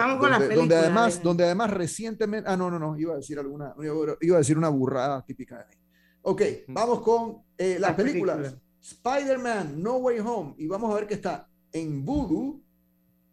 [0.55, 3.75] donde, además, donde además recientemente, ah, no, no, no, iba a decir alguna,
[4.21, 5.75] iba a decir una burrada típica de mí.
[6.23, 8.55] Ok, vamos con eh, las, películas.
[8.81, 12.59] Spider-Man, No Way Home, y vamos a ver que está en Voodoo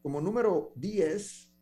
[0.03, 1.53] como número 10.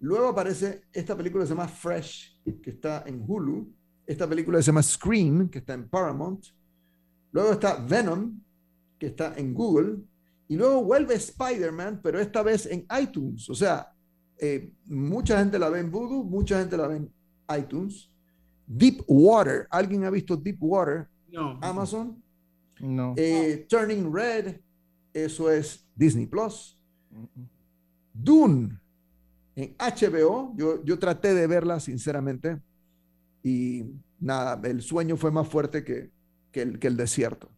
[0.00, 3.72] Luego aparece esta película que se llama Fresh, que está en Hulu.
[4.06, 6.46] Esta película se llama Scream, que está en Paramount.
[7.32, 8.40] Luego está Venom,
[8.98, 9.98] que está en Google.
[10.48, 13.48] Y luego vuelve Spider-Man, pero esta vez en iTunes.
[13.50, 13.92] O sea,
[14.38, 17.12] eh, mucha gente la ve en Voodoo, mucha gente la ve en
[17.56, 18.10] iTunes.
[18.66, 21.08] Deep Water, ¿alguien ha visto Deep Water?
[21.28, 21.58] No.
[21.62, 22.22] Amazon.
[22.80, 23.14] No.
[23.16, 24.60] Eh, Turning Red,
[25.12, 26.78] eso es Disney Plus.
[28.22, 28.78] Dune,
[29.56, 32.60] en HBO, yo, yo traté de verla sinceramente
[33.42, 33.84] y
[34.18, 36.10] nada, el sueño fue más fuerte que,
[36.52, 37.50] que, el, que el desierto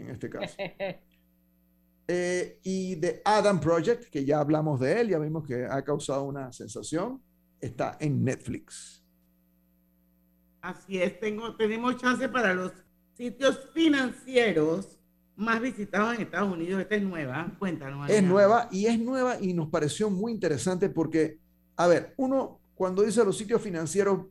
[0.00, 0.56] en este caso.
[2.12, 6.24] Eh, y de Adam Project, que ya hablamos de él, ya vimos que ha causado
[6.24, 7.22] una sensación,
[7.60, 9.04] está en Netflix.
[10.60, 12.72] Así es, tengo, tenemos chance para los
[13.14, 14.99] sitios financieros
[15.40, 16.80] más visitados en Estados Unidos.
[16.80, 18.08] Esta es nueva, cuéntanos.
[18.10, 21.38] Es nueva y es nueva y nos pareció muy interesante porque,
[21.76, 24.26] a ver, uno cuando dice los sitios financieros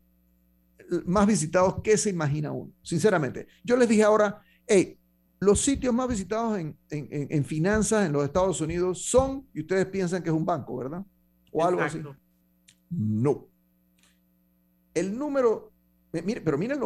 [1.06, 2.72] más visitados, ¿qué se imagina uno?
[2.82, 4.98] Sinceramente, yo les dije ahora, hey,
[5.40, 9.86] los sitios más visitados en, en, en, finanzas en los Estados Unidos son, y ustedes
[9.86, 11.06] piensan que es un banco, ¿verdad?
[11.52, 12.02] O algo así.
[12.90, 13.48] No.
[14.94, 15.72] El número,
[16.12, 16.80] mire, pero miren,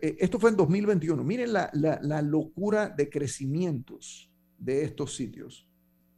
[0.00, 5.68] eh, esto fue en 2021, miren la, locura de crecimientos de estos sitios.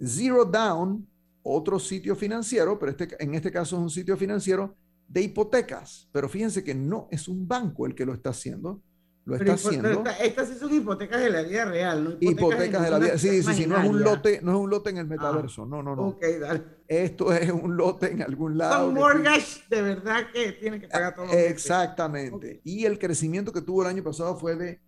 [0.00, 1.08] Zero Down
[1.48, 4.76] otro sitio financiero, pero este, en este caso es un sitio financiero
[5.06, 6.08] de hipotecas.
[6.10, 8.82] Pero fíjense que no es un banco el que lo está haciendo,
[9.24, 10.02] lo está haciendo.
[10.20, 12.16] estas sí son hipotecas de la vida real, ¿no?
[12.20, 14.90] Hipotecas, de la vida, sí, sí, sí, no es un lote, no es un lote
[14.90, 16.08] en el metaverso, no, no, no.
[16.08, 16.64] Ok, dale.
[16.88, 18.86] Esto es un lote en algún lado.
[18.86, 21.30] Son mortgage de verdad que tiene que pagar todo.
[21.32, 22.60] Exactamente.
[22.64, 24.80] Y el crecimiento que tuvo el año pasado fue de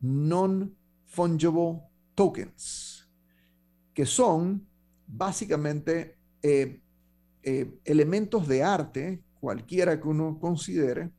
[0.00, 1.82] non-fungible
[2.14, 3.06] tokens,
[3.92, 4.66] que son
[5.06, 6.80] básicamente eh,
[7.42, 11.10] eh, elementos de arte, cualquiera que uno considere,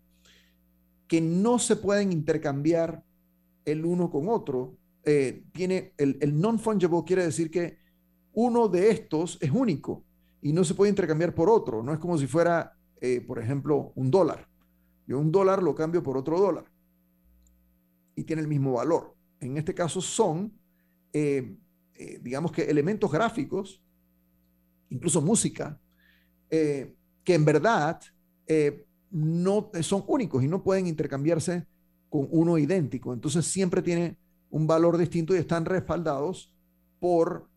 [1.07, 3.03] que no se pueden intercambiar
[3.65, 4.76] el uno con otro.
[5.06, 7.78] Eh, tiene el, el non-fungible quiere decir que
[8.34, 10.03] uno de estos es único
[10.41, 11.84] y no se puede intercambiar por otro.
[11.84, 12.76] No es como si fuera,
[13.28, 14.47] por ejemplo, un dólar.
[15.08, 16.66] Yo un dólar lo cambio por otro dólar
[18.16, 19.16] y tiene el mismo valor.
[19.39, 20.51] En este caso son
[21.18, 21.56] eh,
[21.93, 23.82] eh, digamos que elementos gráficos,
[24.89, 25.80] incluso música,
[26.49, 26.93] eh,
[27.24, 28.01] que en verdad
[29.10, 31.66] no son únicos y no pueden intercambiarse
[32.10, 33.14] con uno idéntico.
[33.14, 34.18] Entonces siempre tiene
[34.56, 36.53] un valor distinto y están respaldados
[36.99, 37.49] por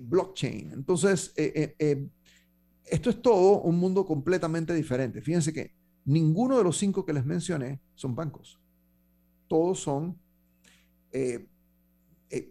[0.00, 0.72] blockchain.
[0.72, 5.22] Entonces, esto es todo un mundo completamente diferente.
[5.22, 5.72] Fíjense que
[6.04, 8.60] ninguno de los cinco que les mencioné son bancos.
[9.46, 10.18] Todos son
[11.12, 11.46] eh,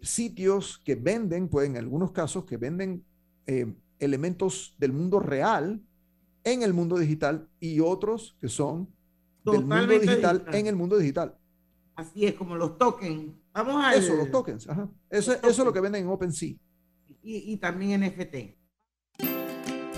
[0.02, 3.04] sitios que venden, pueden en algunos casos, que venden
[3.46, 5.82] eh, elementos del mundo real
[6.44, 8.88] en el mundo digital y otros que son
[9.44, 11.36] del mundo digital, en el mundo digital.
[12.02, 13.32] Así es, como los tokens.
[13.52, 14.66] Vamos a Eso, los tokens.
[15.10, 16.56] Eso, eso es lo que venden en OpenSea.
[17.22, 18.56] Y, y también NFT.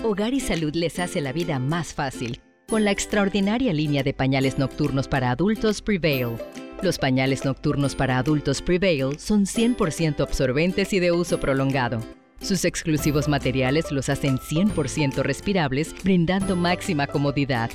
[0.03, 4.57] Hogar y Salud les hace la vida más fácil con la extraordinaria línea de pañales
[4.57, 6.37] nocturnos para adultos Prevail
[6.81, 11.99] los pañales nocturnos para adultos Prevail son 100% absorbentes y de uso prolongado.
[12.41, 17.71] Sus exclusivos materiales los hacen 100% respirables, brindando máxima comodidad.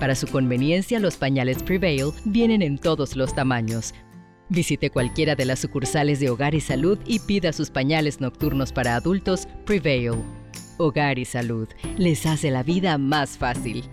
[0.00, 3.94] Para su conveniencia, los pañales Prevail vienen en todos los tamaños.
[4.48, 8.94] Visite cualquiera de las sucursales de Hogar y Salud y pida sus pañales nocturnos para
[8.94, 10.14] adultos Prevail.
[10.78, 13.84] Hogar y Salud les hace la vida más fácil.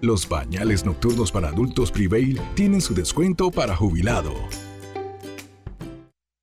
[0.00, 4.34] Los bañales nocturnos para adultos Prevail tienen su descuento para jubilado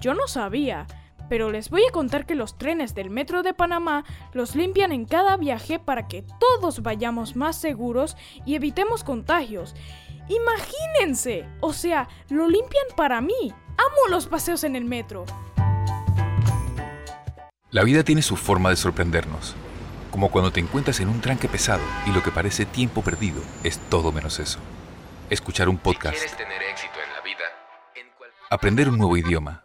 [0.00, 0.86] Yo no sabía,
[1.28, 5.06] pero les voy a contar que los trenes del Metro de Panamá los limpian en
[5.06, 9.74] cada viaje para que todos vayamos más seguros y evitemos contagios.
[10.28, 13.52] Imagínense, o sea, lo limpian para mí.
[13.76, 15.24] Amo los paseos en el metro.
[17.70, 19.56] La vida tiene su forma de sorprendernos,
[20.12, 23.78] como cuando te encuentras en un tranque pesado y lo que parece tiempo perdido es
[23.90, 24.60] todo menos eso.
[25.28, 27.44] Escuchar un podcast, tener éxito en la vida,
[28.48, 29.64] aprender un nuevo idioma,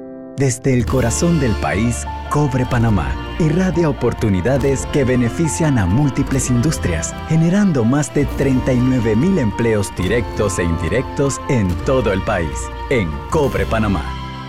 [0.37, 7.83] Desde el corazón del país, Cobre Panamá irradia oportunidades que benefician a múltiples industrias, generando
[7.83, 12.69] más de 39 mil empleos directos e indirectos en todo el país.
[12.89, 14.03] En Cobre Panamá,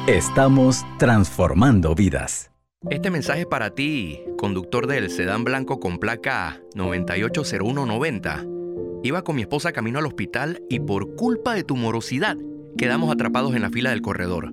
[0.07, 2.51] estamos transformando vidas.
[2.91, 8.45] Este mensaje para ti, conductor del sedán blanco con placa 980190.
[9.05, 12.37] Iba con mi esposa camino al hospital y por culpa de tu morosidad
[12.77, 14.53] quedamos atrapados en la fila del corredor.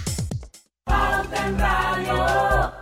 [0.85, 2.73] Pauta en Radio.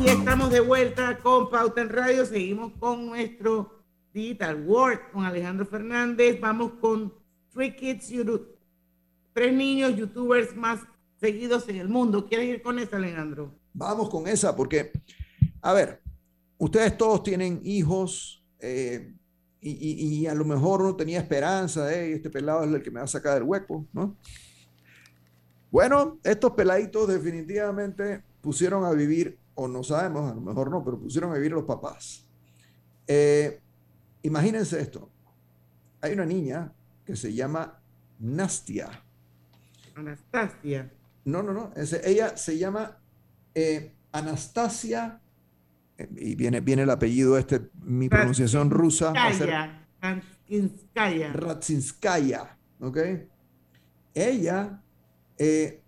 [0.00, 2.24] Y estamos de vuelta con Pauta en Radio.
[2.24, 3.82] Seguimos con nuestro
[4.12, 6.40] Digital World con Alejandro Fernández.
[6.40, 7.12] Vamos con
[7.52, 8.56] Three Kids YouTube.
[9.32, 10.80] Tres niños youtubers más
[11.20, 12.26] seguidos en el mundo.
[12.26, 13.54] ¿Quieres ir con eso, Alejandro?
[13.72, 14.92] Vamos con esa, porque,
[15.60, 16.02] a ver,
[16.56, 19.14] ustedes todos tienen hijos eh,
[19.60, 22.90] y, y- y a lo mejor uno tenía esperanza, eh, este pelado es el que
[22.90, 24.16] me va a sacar del hueco, ¿no?
[25.70, 30.98] Bueno, estos peladitos definitivamente pusieron a vivir, o no sabemos, a lo mejor no, pero
[30.98, 32.26] pusieron a vivir a los papás.
[33.06, 33.60] Eh,
[34.22, 35.10] imagínense esto.
[36.00, 36.72] Hay una niña
[37.04, 37.80] que se llama
[38.20, 39.04] Nastia.
[39.94, 40.90] Anastasia.
[41.24, 41.72] No, no, no.
[42.04, 42.98] ella se llama
[43.54, 45.20] eh, Anastasia,
[46.16, 49.12] y viene, viene el apellido este, mi pronunciación rusa.
[49.12, 49.88] va a ser Kaya.
[50.00, 51.32] Kankinskaya.
[51.32, 52.58] Ratsinskaya.
[52.80, 52.98] ¿ok?
[54.14, 54.82] Ella
[55.36, 55.82] eh,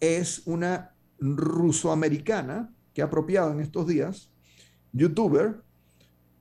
[0.00, 4.30] es una rusoamericana que ha apropiado en estos días,
[4.92, 5.62] youtuber,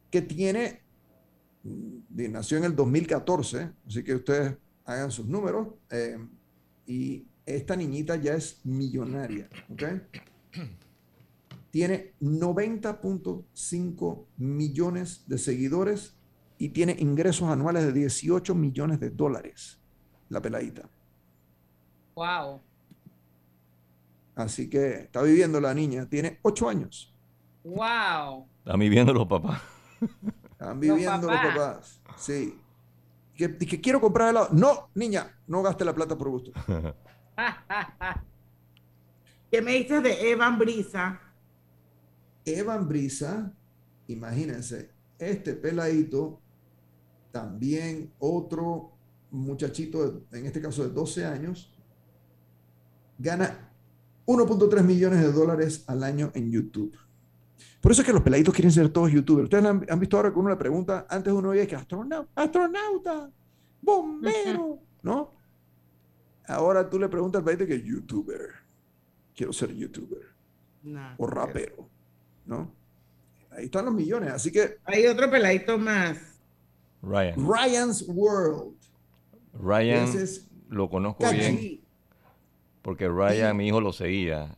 [0.09, 0.82] que tiene,
[1.63, 4.55] mm, nació en el 2014, así que ustedes
[4.86, 6.18] hagan sus números, eh,
[6.86, 9.84] y esta niñita ya es millonaria, ¿ok?
[11.78, 16.17] Tiene 90.5 millones de seguidores
[16.57, 19.80] y tiene ingresos anuales de 18 millones de dólares,
[20.28, 20.89] la peladita.
[22.15, 22.63] Wow.
[24.34, 27.15] Así que está viviendo la niña, tiene 8 años.
[27.63, 28.47] Wow.
[28.57, 29.61] Están viviendo los papás.
[30.53, 32.01] Están viviendo los papás.
[32.15, 32.59] Sí.
[33.36, 34.49] Que, que quiero comprar helado.
[34.51, 36.51] No, niña, no gaste la plata por gusto.
[39.51, 41.21] ¿Qué me dices de Evan Brisa?
[42.48, 43.54] Evan Brisa,
[44.08, 44.89] imagínense,
[45.20, 46.39] este peladito,
[47.32, 48.93] también otro
[49.32, 51.74] muchachito, en este caso de 12 años,
[53.20, 53.70] gana
[54.26, 56.95] 1.3 millones de dólares al año en YouTube.
[57.82, 59.45] Por eso es que los peladitos quieren ser todos youtubers.
[59.45, 63.30] Ustedes han, han visto ahora que uno le pregunta, antes uno veía que astronauta, astronauta,
[63.82, 65.32] bombero, ¿no?
[66.48, 68.52] Ahora tú le preguntas al peladito que es youtuber.
[69.36, 70.22] Quiero ser youtuber.
[71.18, 71.89] o rapero,
[72.48, 72.72] ¿no?
[73.52, 74.78] Ahí están los millones, así que...
[74.86, 76.18] Hay otro peladito más.
[77.02, 77.36] Ryan.
[77.38, 78.76] Ryan's World.
[79.54, 81.38] Ryan es lo conozco Cachi.
[81.38, 81.82] bien
[82.82, 84.56] porque Ryan, mi hijo, lo seguía.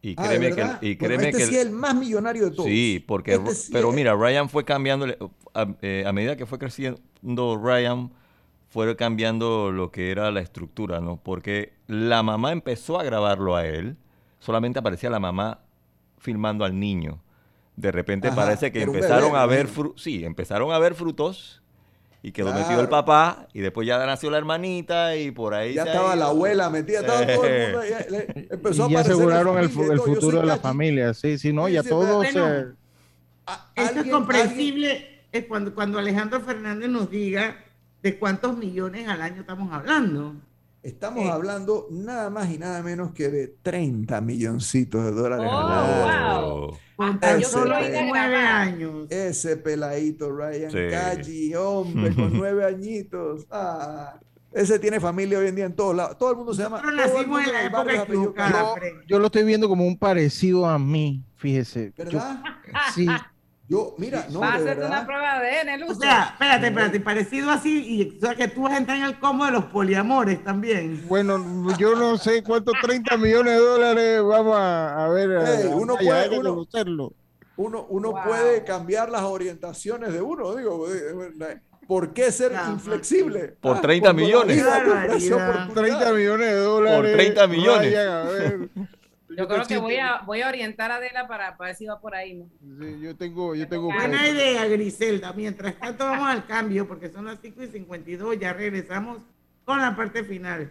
[0.00, 2.50] Y Ah, créeme que, y Bueno, créeme este que sí es el más millonario de
[2.52, 2.68] todos.
[2.68, 5.06] Sí, porque Este sí pero es- mira, Ryan fue cambiando
[5.54, 8.12] a, eh, a medida que fue creciendo Ryan
[8.68, 11.16] fue cambiando lo que era la estructura, ¿no?
[11.16, 13.96] Porque la mamá empezó a grabarlo a él,
[14.40, 15.60] solamente aparecía la mamá
[16.18, 17.20] filmando al niño.
[17.76, 21.60] De repente Ajá, parece que empezaron bebé, a ver, fru- sí, empezaron a ver frutos
[22.22, 22.90] y quedó metido el Claro.
[22.90, 27.00] papá y después ya nació la hermanita y por ahí Ya estaba la abuela metida,
[27.00, 28.06] estaba todo el mundo ahí, Eh.
[28.10, 31.12] le- empezó a Y ya aseguraron el, el futuro de la familia.
[31.14, 32.32] Sí, sí, no, Sí, ya sí, todo se...
[32.40, 32.76] Bueno, Esto
[33.76, 37.56] es alguien- comprensible es cuando, cuando Alejandro Fernández nos diga
[38.02, 40.34] de cuántos millones al año estamos hablando.
[40.84, 46.68] Estamos hablando nada más y nada menos que de 30 milloncitos de dólares Oh,
[46.98, 47.06] wow.
[47.08, 49.10] Hasta yo solo nueve años.
[49.10, 50.78] Ese peladito Ryan Sí.
[50.90, 53.46] Cachi, hombre, con nueve añitos.
[53.50, 54.20] Ah,
[54.52, 56.18] ese tiene familia hoy en día en todos lados.
[56.18, 56.82] Todo el mundo se llama.
[56.82, 58.74] Mundo en la época.
[59.08, 61.92] Yo lo estoy viendo como un parecido a mí, fíjese.
[61.96, 62.42] Yo- ¿Verdad?
[62.94, 63.06] sí,
[63.66, 66.00] Yo, mira, no, Va a hacerte una prueba de ADN, O Lucho.
[66.00, 69.18] sea, espérate, espérate, parecido así, y o sea que tú vas a entrar en el
[69.18, 71.02] combo de los poliamores también.
[71.08, 71.42] bueno,
[71.78, 75.30] yo no sé cuántos 30 millones de dólares vamos a, a ver.
[75.30, 77.12] Ey, a- uno a- puede- uno- conocerlo.
[77.56, 78.22] Uno, uno Wow.
[78.26, 80.86] puede cambiar las orientaciones de uno, digo.
[80.92, 82.72] eh, ¿Por qué ser Claro.
[82.72, 83.56] inflexible?
[83.60, 84.64] Por Ah, 30 cuando la millones.
[84.64, 85.50] Barbaridad.
[85.50, 85.74] oportunidades.
[85.74, 86.96] 30 millones de dólares.
[87.00, 87.90] Por 30 millones.
[87.92, 88.68] Ryan, a ver.
[89.36, 92.00] Yo creo que voy a, voy a orientar a Adela para, para ver si va
[92.00, 92.34] por ahí.
[92.34, 92.48] ¿no?
[92.60, 93.92] Sí, yo tengo, yo tengo.
[93.92, 95.32] Buena idea, Griselda.
[95.32, 98.38] Mientras tanto, vamos al cambio, porque son las 5 y 52.
[98.38, 99.22] Ya regresamos
[99.64, 100.70] con la parte final.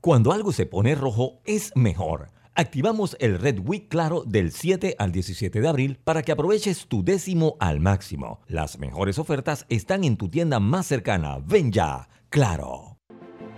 [0.00, 2.30] Cuando algo se pone rojo es mejor.
[2.54, 7.02] Activamos el Red Week Claro del 7 al 17 de abril para que aproveches tu
[7.02, 8.40] décimo al máximo.
[8.46, 11.38] Las mejores ofertas están en tu tienda más cercana.
[11.44, 12.98] Ven ya, Claro.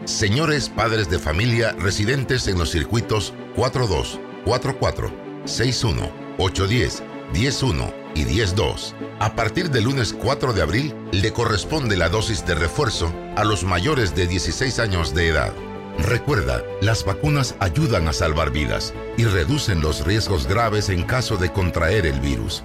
[0.04, 5.10] Señores padres de familia residentes en los circuitos 42, 44,
[5.44, 7.02] 61, 810,
[7.34, 8.94] 101 y 102.
[9.18, 13.64] A partir del lunes 4 de abril le corresponde la dosis de refuerzo a los
[13.64, 15.52] mayores de 16 años de edad.
[15.98, 21.52] Recuerda, las vacunas ayudan a salvar vidas y reducen los riesgos graves en caso de
[21.52, 22.62] contraer el virus.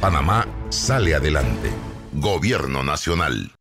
[0.00, 1.70] Panamá sale adelante.
[2.12, 3.52] Gobierno Nacional.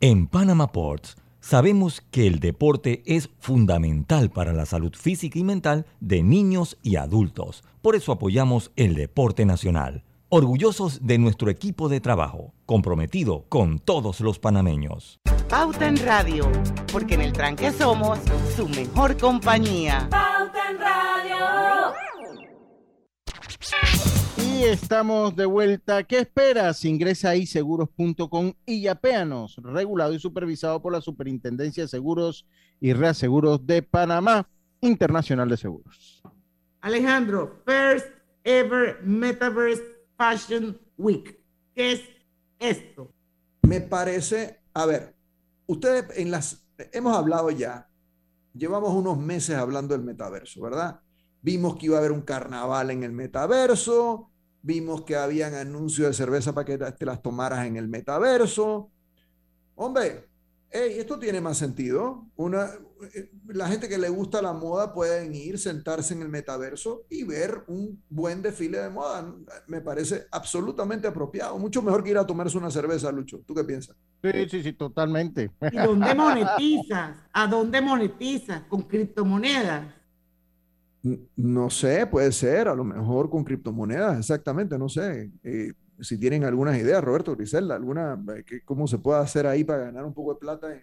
[0.00, 5.86] En Panama Ports sabemos que el deporte es fundamental para la salud física y mental
[5.98, 7.64] de niños y adultos.
[7.82, 10.04] Por eso apoyamos el deporte nacional.
[10.28, 15.18] Orgullosos de nuestro equipo de trabajo, comprometido con todos los panameños.
[15.48, 16.48] Pauta en Radio,
[16.92, 18.20] porque en el tranque somos
[18.54, 20.06] su mejor compañía.
[20.08, 21.08] Pauta en Radio.
[24.58, 26.02] Y estamos de vuelta.
[26.02, 26.84] ¿Qué esperas?
[26.84, 32.44] Ingresa a iseguros.com y yapéanos, regulado y supervisado por la Superintendencia de Seguros
[32.80, 34.48] y Reaseguros de Panamá,
[34.80, 36.24] Internacional de Seguros.
[36.80, 38.08] Alejandro, First
[38.42, 39.80] Ever Metaverse
[40.16, 41.38] Fashion Week.
[41.72, 42.02] ¿Qué es
[42.58, 43.14] esto?
[43.62, 45.14] Me parece, a ver,
[45.68, 47.88] ustedes en las, hemos hablado ya,
[48.54, 51.00] llevamos unos meses hablando del metaverso, ¿verdad?
[51.42, 54.32] Vimos que iba a haber un carnaval en el metaverso,
[54.68, 58.90] vimos que habían anuncios de cerveza para que te las tomaras en el metaverso.
[59.74, 60.28] Hombre,
[60.70, 62.26] esto tiene más sentido.
[62.36, 62.66] Una,
[63.14, 67.24] eh, la gente que le gusta la moda pueden ir, sentarse en el metaverso y
[67.24, 69.34] ver un buen desfile de moda.
[69.68, 71.58] Me parece absolutamente apropiado.
[71.58, 73.40] Mucho mejor que ir a tomarse una cerveza, Lucho.
[73.46, 73.96] ¿Tú qué piensas?
[74.22, 75.50] Sí, sí, sí, totalmente.
[75.72, 77.16] ¿Y dónde monetizas?
[77.32, 78.64] ¿A dónde monetizas?
[78.68, 79.97] ¿Con criptomonedas?
[81.36, 85.30] No sé, puede ser, a lo mejor con criptomonedas, exactamente, no sé.
[85.42, 89.84] Eh, si tienen algunas ideas, Roberto Griselda, alguna, eh, cómo se puede hacer ahí para
[89.84, 90.80] ganar un poco de plata en,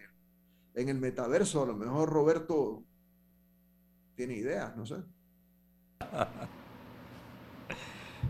[0.76, 2.84] en el metaverso, a lo mejor Roberto
[4.16, 4.96] tiene ideas, no sé.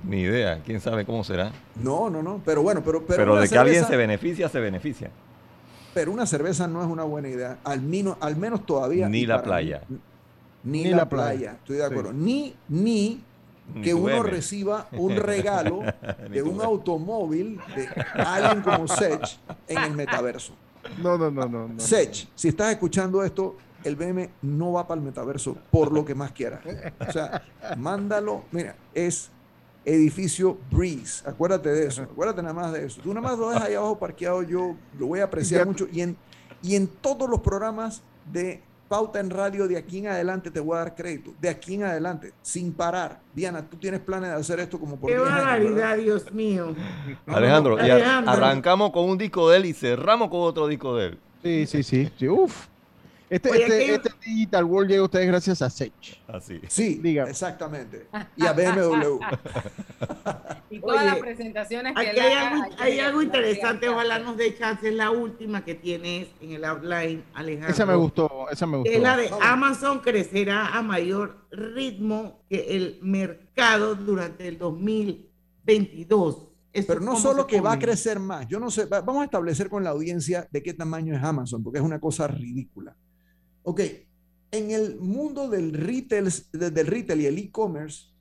[0.03, 1.51] Ni idea, quién sabe cómo será.
[1.81, 3.05] No, no, no, pero bueno, pero...
[3.05, 5.09] Pero, pero de que alguien se beneficia, se beneficia.
[5.93, 9.09] Pero una cerveza no es una buena idea, al, menos, al menos todavía...
[9.09, 9.81] Ni la playa.
[10.65, 11.53] Ni, la, playa.
[11.53, 12.11] estoy de acuerdo.
[12.13, 13.23] Ni, ni
[13.81, 15.81] que uno reciba un regalo
[16.29, 17.87] de un automóvil de
[18.21, 20.53] alguien como Sech en el metaverso.
[21.01, 21.67] No, no, no, no.
[21.67, 21.79] no.
[21.79, 26.15] Sech, si estás escuchando esto, el BM no va para el metaverso por lo que
[26.15, 26.61] más quiera.
[27.07, 27.43] O sea,
[27.77, 28.43] mándalo.
[28.51, 29.29] Mira, es
[29.85, 31.27] edificio Breeze.
[31.27, 32.01] Acuérdate de eso.
[32.01, 33.01] Acuérdate nada más de eso.
[33.01, 34.41] Tú nada más lo dejas ahí abajo parqueado.
[34.43, 35.87] Yo lo voy a apreciar mucho.
[35.91, 36.17] Y en,
[36.61, 38.01] y en todos los programas
[38.31, 41.33] de Pauta en Radio de aquí en adelante te voy a dar crédito.
[41.41, 43.19] De aquí en adelante, sin parar.
[43.33, 45.97] Diana, tú tienes planes de hacer esto como por Qué 10 años, barbaridad.
[45.97, 46.75] Dios mío.
[47.25, 51.19] Alejandro, y arrancamos con un disco de él y cerramos con otro disco de él.
[51.41, 52.11] Sí, sí, sí.
[52.17, 52.27] sí.
[52.27, 52.67] Uf.
[53.29, 55.93] Este, Oye, este, este Digital World llega a ustedes gracias a Sech.
[56.27, 56.59] Así.
[56.67, 57.27] Sí, Diga.
[57.27, 58.07] exactamente.
[58.35, 59.19] Y a BMW.
[60.69, 64.57] Y todas Oye, las presentaciones que Aquí hay algo, hay algo interesante, ojalá nos dé
[64.57, 67.69] chance, es la última que tienes en el outline, Alejandro.
[67.71, 68.91] Esa me gustó, esa me gustó.
[68.91, 76.47] Es la de Amazon crecerá a mayor ritmo que el mercado durante el 2022.
[76.73, 78.47] ¿Esto Pero no solo que va a crecer más.
[78.47, 81.63] Yo no sé, va- vamos a establecer con la audiencia de qué tamaño es Amazon,
[81.63, 82.95] porque es una cosa ridícula.
[83.67, 83.81] Ok,
[84.51, 88.11] en el mundo del retail, de- del retail y el e-commerce,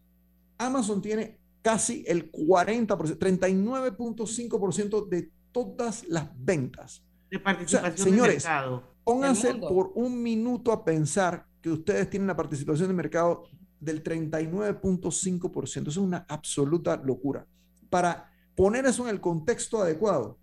[0.57, 7.03] Amazon tiene casi el 40%, 39.5% de todas las ventas.
[7.31, 8.83] De O sea, participación señores, de mercado.
[9.05, 13.45] pónganse por un minuto a pensar que ustedes tienen la participación de mercado
[13.81, 15.91] del 39.5%.
[15.91, 17.47] Eso es una absoluta locura.
[17.91, 20.39] Para poner eso en el contexto adecuado,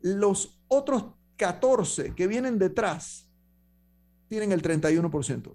[0.00, 1.04] los otros
[1.36, 3.28] 14 que vienen detrás
[4.32, 5.54] tienen el 31%.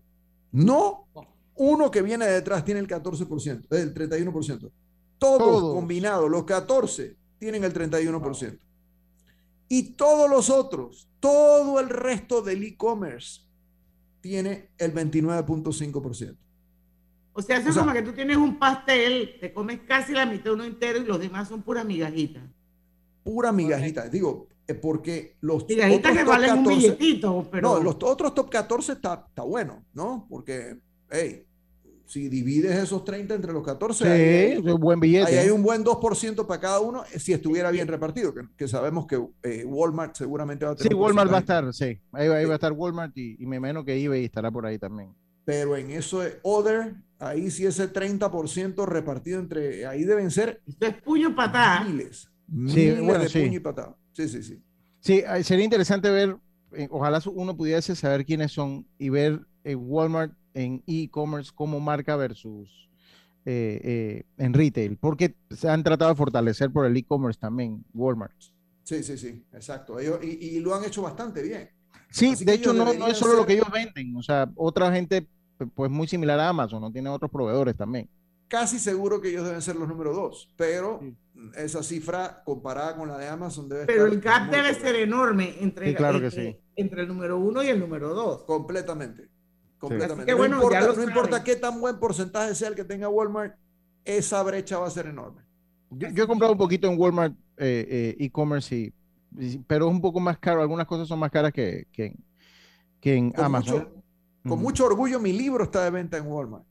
[0.52, 1.08] No
[1.56, 4.72] uno que viene detrás tiene el 14%, eh, el 31%.
[5.18, 5.74] Todos, Todos.
[5.74, 8.60] combinados, los 14 tienen el 31%.
[9.68, 13.42] Y todos los otros, todo el resto del e-commerce
[14.22, 16.38] tiene el 29.5%.
[17.34, 20.14] O sea, eso O es sea- como que tú tienes un pastel, te comes casi
[20.14, 22.44] la mitad de uno entero y los demás son puras migajitas.
[23.24, 24.08] Pura migajita.
[24.08, 27.70] Digo, porque los otros que valen un 14 billetito, pero...
[27.76, 30.26] No, los otros top 14 está, está bueno, ¿no?
[30.30, 30.78] Porque,
[31.10, 31.44] hey,
[32.06, 35.26] si divides esos 30 entre los 14, Sí, ahí hay- es un buen billete.
[35.30, 38.68] ahí hay un buen 2% para cada uno, eh, si estuviera bien repartido, que, que
[38.68, 42.00] sabemos que eh, Walmart seguramente va a tener Sí, Walmart va a estar, sí.
[42.14, 44.66] Ahí, va- ahí va a estar Walmart y, y me imagino que eBay estará por
[44.66, 45.14] ahí también.
[45.44, 50.86] Pero en eso de Other, ahí sí ese 30% repartido entre, ahí deben ser Esto
[50.88, 51.84] es puño patada.
[51.86, 53.40] miles, Sí, miles bueno, de sí.
[53.42, 53.96] puño y patada.
[54.18, 54.64] Sí, sí, sí.
[55.00, 56.38] Sí, eh, sería interesante ver,
[56.72, 62.16] eh, ojalá uno pudiese saber quiénes son y ver en Walmart en e-commerce como marca
[62.16, 62.90] versus
[63.46, 68.34] eh, eh, en retail, porque se han tratado de fortalecer por el e-commerce también, Walmart.
[68.82, 70.00] Sí, sí, sí, exacto.
[70.00, 71.70] Ellos, y, y lo han hecho bastante bien.
[72.10, 75.28] Sí, Así de hecho no, es solo lo que ellos venden, o sea, otra gente
[75.76, 78.10] pues muy similar a Amazon, no tiene otros proveedores también.
[78.48, 81.02] Casi seguro que ellos deben ser los número dos, pero
[81.56, 85.56] esa cifra comparada con la de Amazon debe Pero estar el gap debe ser enorme
[85.60, 86.60] entre, Sí, claro que entre, sí.
[86.76, 88.44] entre el número uno y el número dos.
[88.44, 89.30] Completamente.
[89.78, 90.26] Completamente.
[90.26, 93.56] Que no bueno, importa, no importa qué tan buen porcentaje sea el que tenga Walmart,
[94.04, 95.44] esa brecha va a ser enorme.
[95.92, 98.94] Yo, yo he comprado un poquito en Walmart eh, eh, e-commerce, y,
[99.38, 102.16] y- pero es un poco más caro, algunas cosas son más caras que, que, en-
[103.00, 103.76] que en Con Amazon.
[103.80, 104.04] mucho,
[104.48, 106.66] con mucho orgullo, mi libro está de venta en Walmart.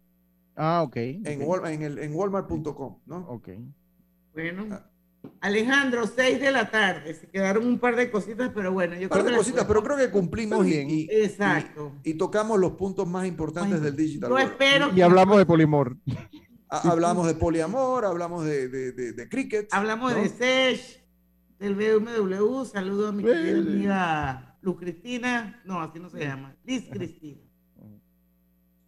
[0.57, 0.97] Ah, ok.
[0.97, 1.49] En, ok.
[1.49, 3.17] Wal- en, el, en walmart.com, ¿no?
[3.29, 3.49] Ok.
[4.33, 4.91] Bueno, Ah.
[5.41, 7.13] Alejandro, 6 de la tarde.
[7.15, 9.65] Se quedaron un par de cositas, pero bueno, yo Un par creo de que cositas,
[9.65, 11.93] pero creo que cumplimos y- Exacto.
[12.05, 14.31] y- y tocamos los puntos más importantes del digital.
[14.31, 15.97] Yo espero Y hablamos de Polimor.
[16.69, 19.69] Ha- Hablamos de poliamor, hablamos de, de, de- de cricket.
[19.73, 20.19] Hablamos ¿no?
[20.21, 21.01] de SESH,
[21.61, 22.65] del BMW.
[22.65, 25.61] Saludo a mi querida amiga Luz Cristina.
[25.65, 26.57] No, así no se llama.
[26.65, 27.41] Liz Cristina.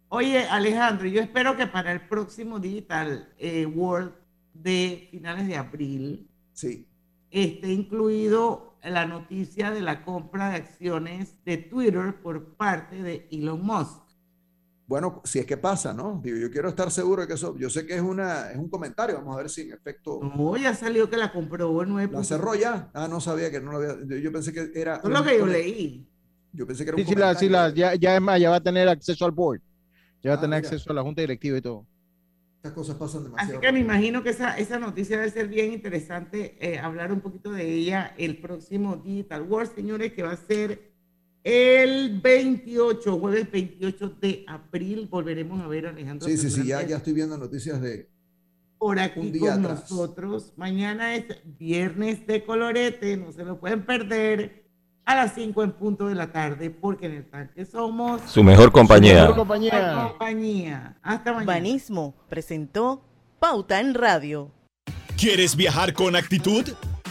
[0.09, 4.11] Oye, Alejandro, yo espero que para el próximo Digital eh, World
[4.53, 6.87] de finales de abril Sí.
[7.29, 13.61] esté incluido la noticia de la compra de acciones de Twitter por parte de Elon
[13.63, 14.01] Musk.
[14.87, 16.19] Bueno, si es que pasa, ¿no?
[16.23, 18.69] Digo, yo quiero estar seguro de que eso, yo sé que es, una, es un
[18.69, 22.13] comentario, vamos a ver si en efecto No, ya salió que la compró en 9.
[22.13, 22.89] la cerró ya.
[22.95, 24.95] Ah, no sabía que no lo había, yo, yo pensé que era...
[24.95, 26.07] Eso es lo un que yo leí.
[26.51, 27.51] Yo pensé que era Sí, un sí, la, sí, comentario.
[27.51, 29.61] la- ya, ya es más, ya va a tener acceso al board.
[30.23, 30.69] Ya va a Ah, tener mira.
[30.69, 31.85] acceso a la junta directiva y todo.
[32.57, 33.61] Estas cosas pasan Así demasiado.
[33.61, 37.51] que me imagino que esa, esa noticia debe ser bien interesante eh, hablar un poquito
[37.51, 40.91] de ella el próximo Digital World, señores, que va a ser
[41.45, 45.07] el 28, jueves 28 de abril.
[45.09, 46.27] Volveremos a ver a Alejandro.
[46.27, 48.09] Sí, sí, sí, ya, ya estoy viendo noticias de...
[48.77, 49.89] por un aquí día con atrás.
[49.89, 50.53] nosotros.
[50.57, 51.25] Mañana es
[51.57, 54.65] viernes de colorete, no se lo pueden perder
[55.09, 58.71] a las 5 en punto de la tarde, porque en el tanque somos Su mejor
[58.71, 59.21] compañía.
[59.21, 60.97] Mejor compañía.
[61.01, 61.51] Hasta mañana.
[61.51, 63.01] Banismo presentó
[63.39, 64.51] Pauta en Radio.
[65.17, 66.63] ¿Quieres viajar con actitud?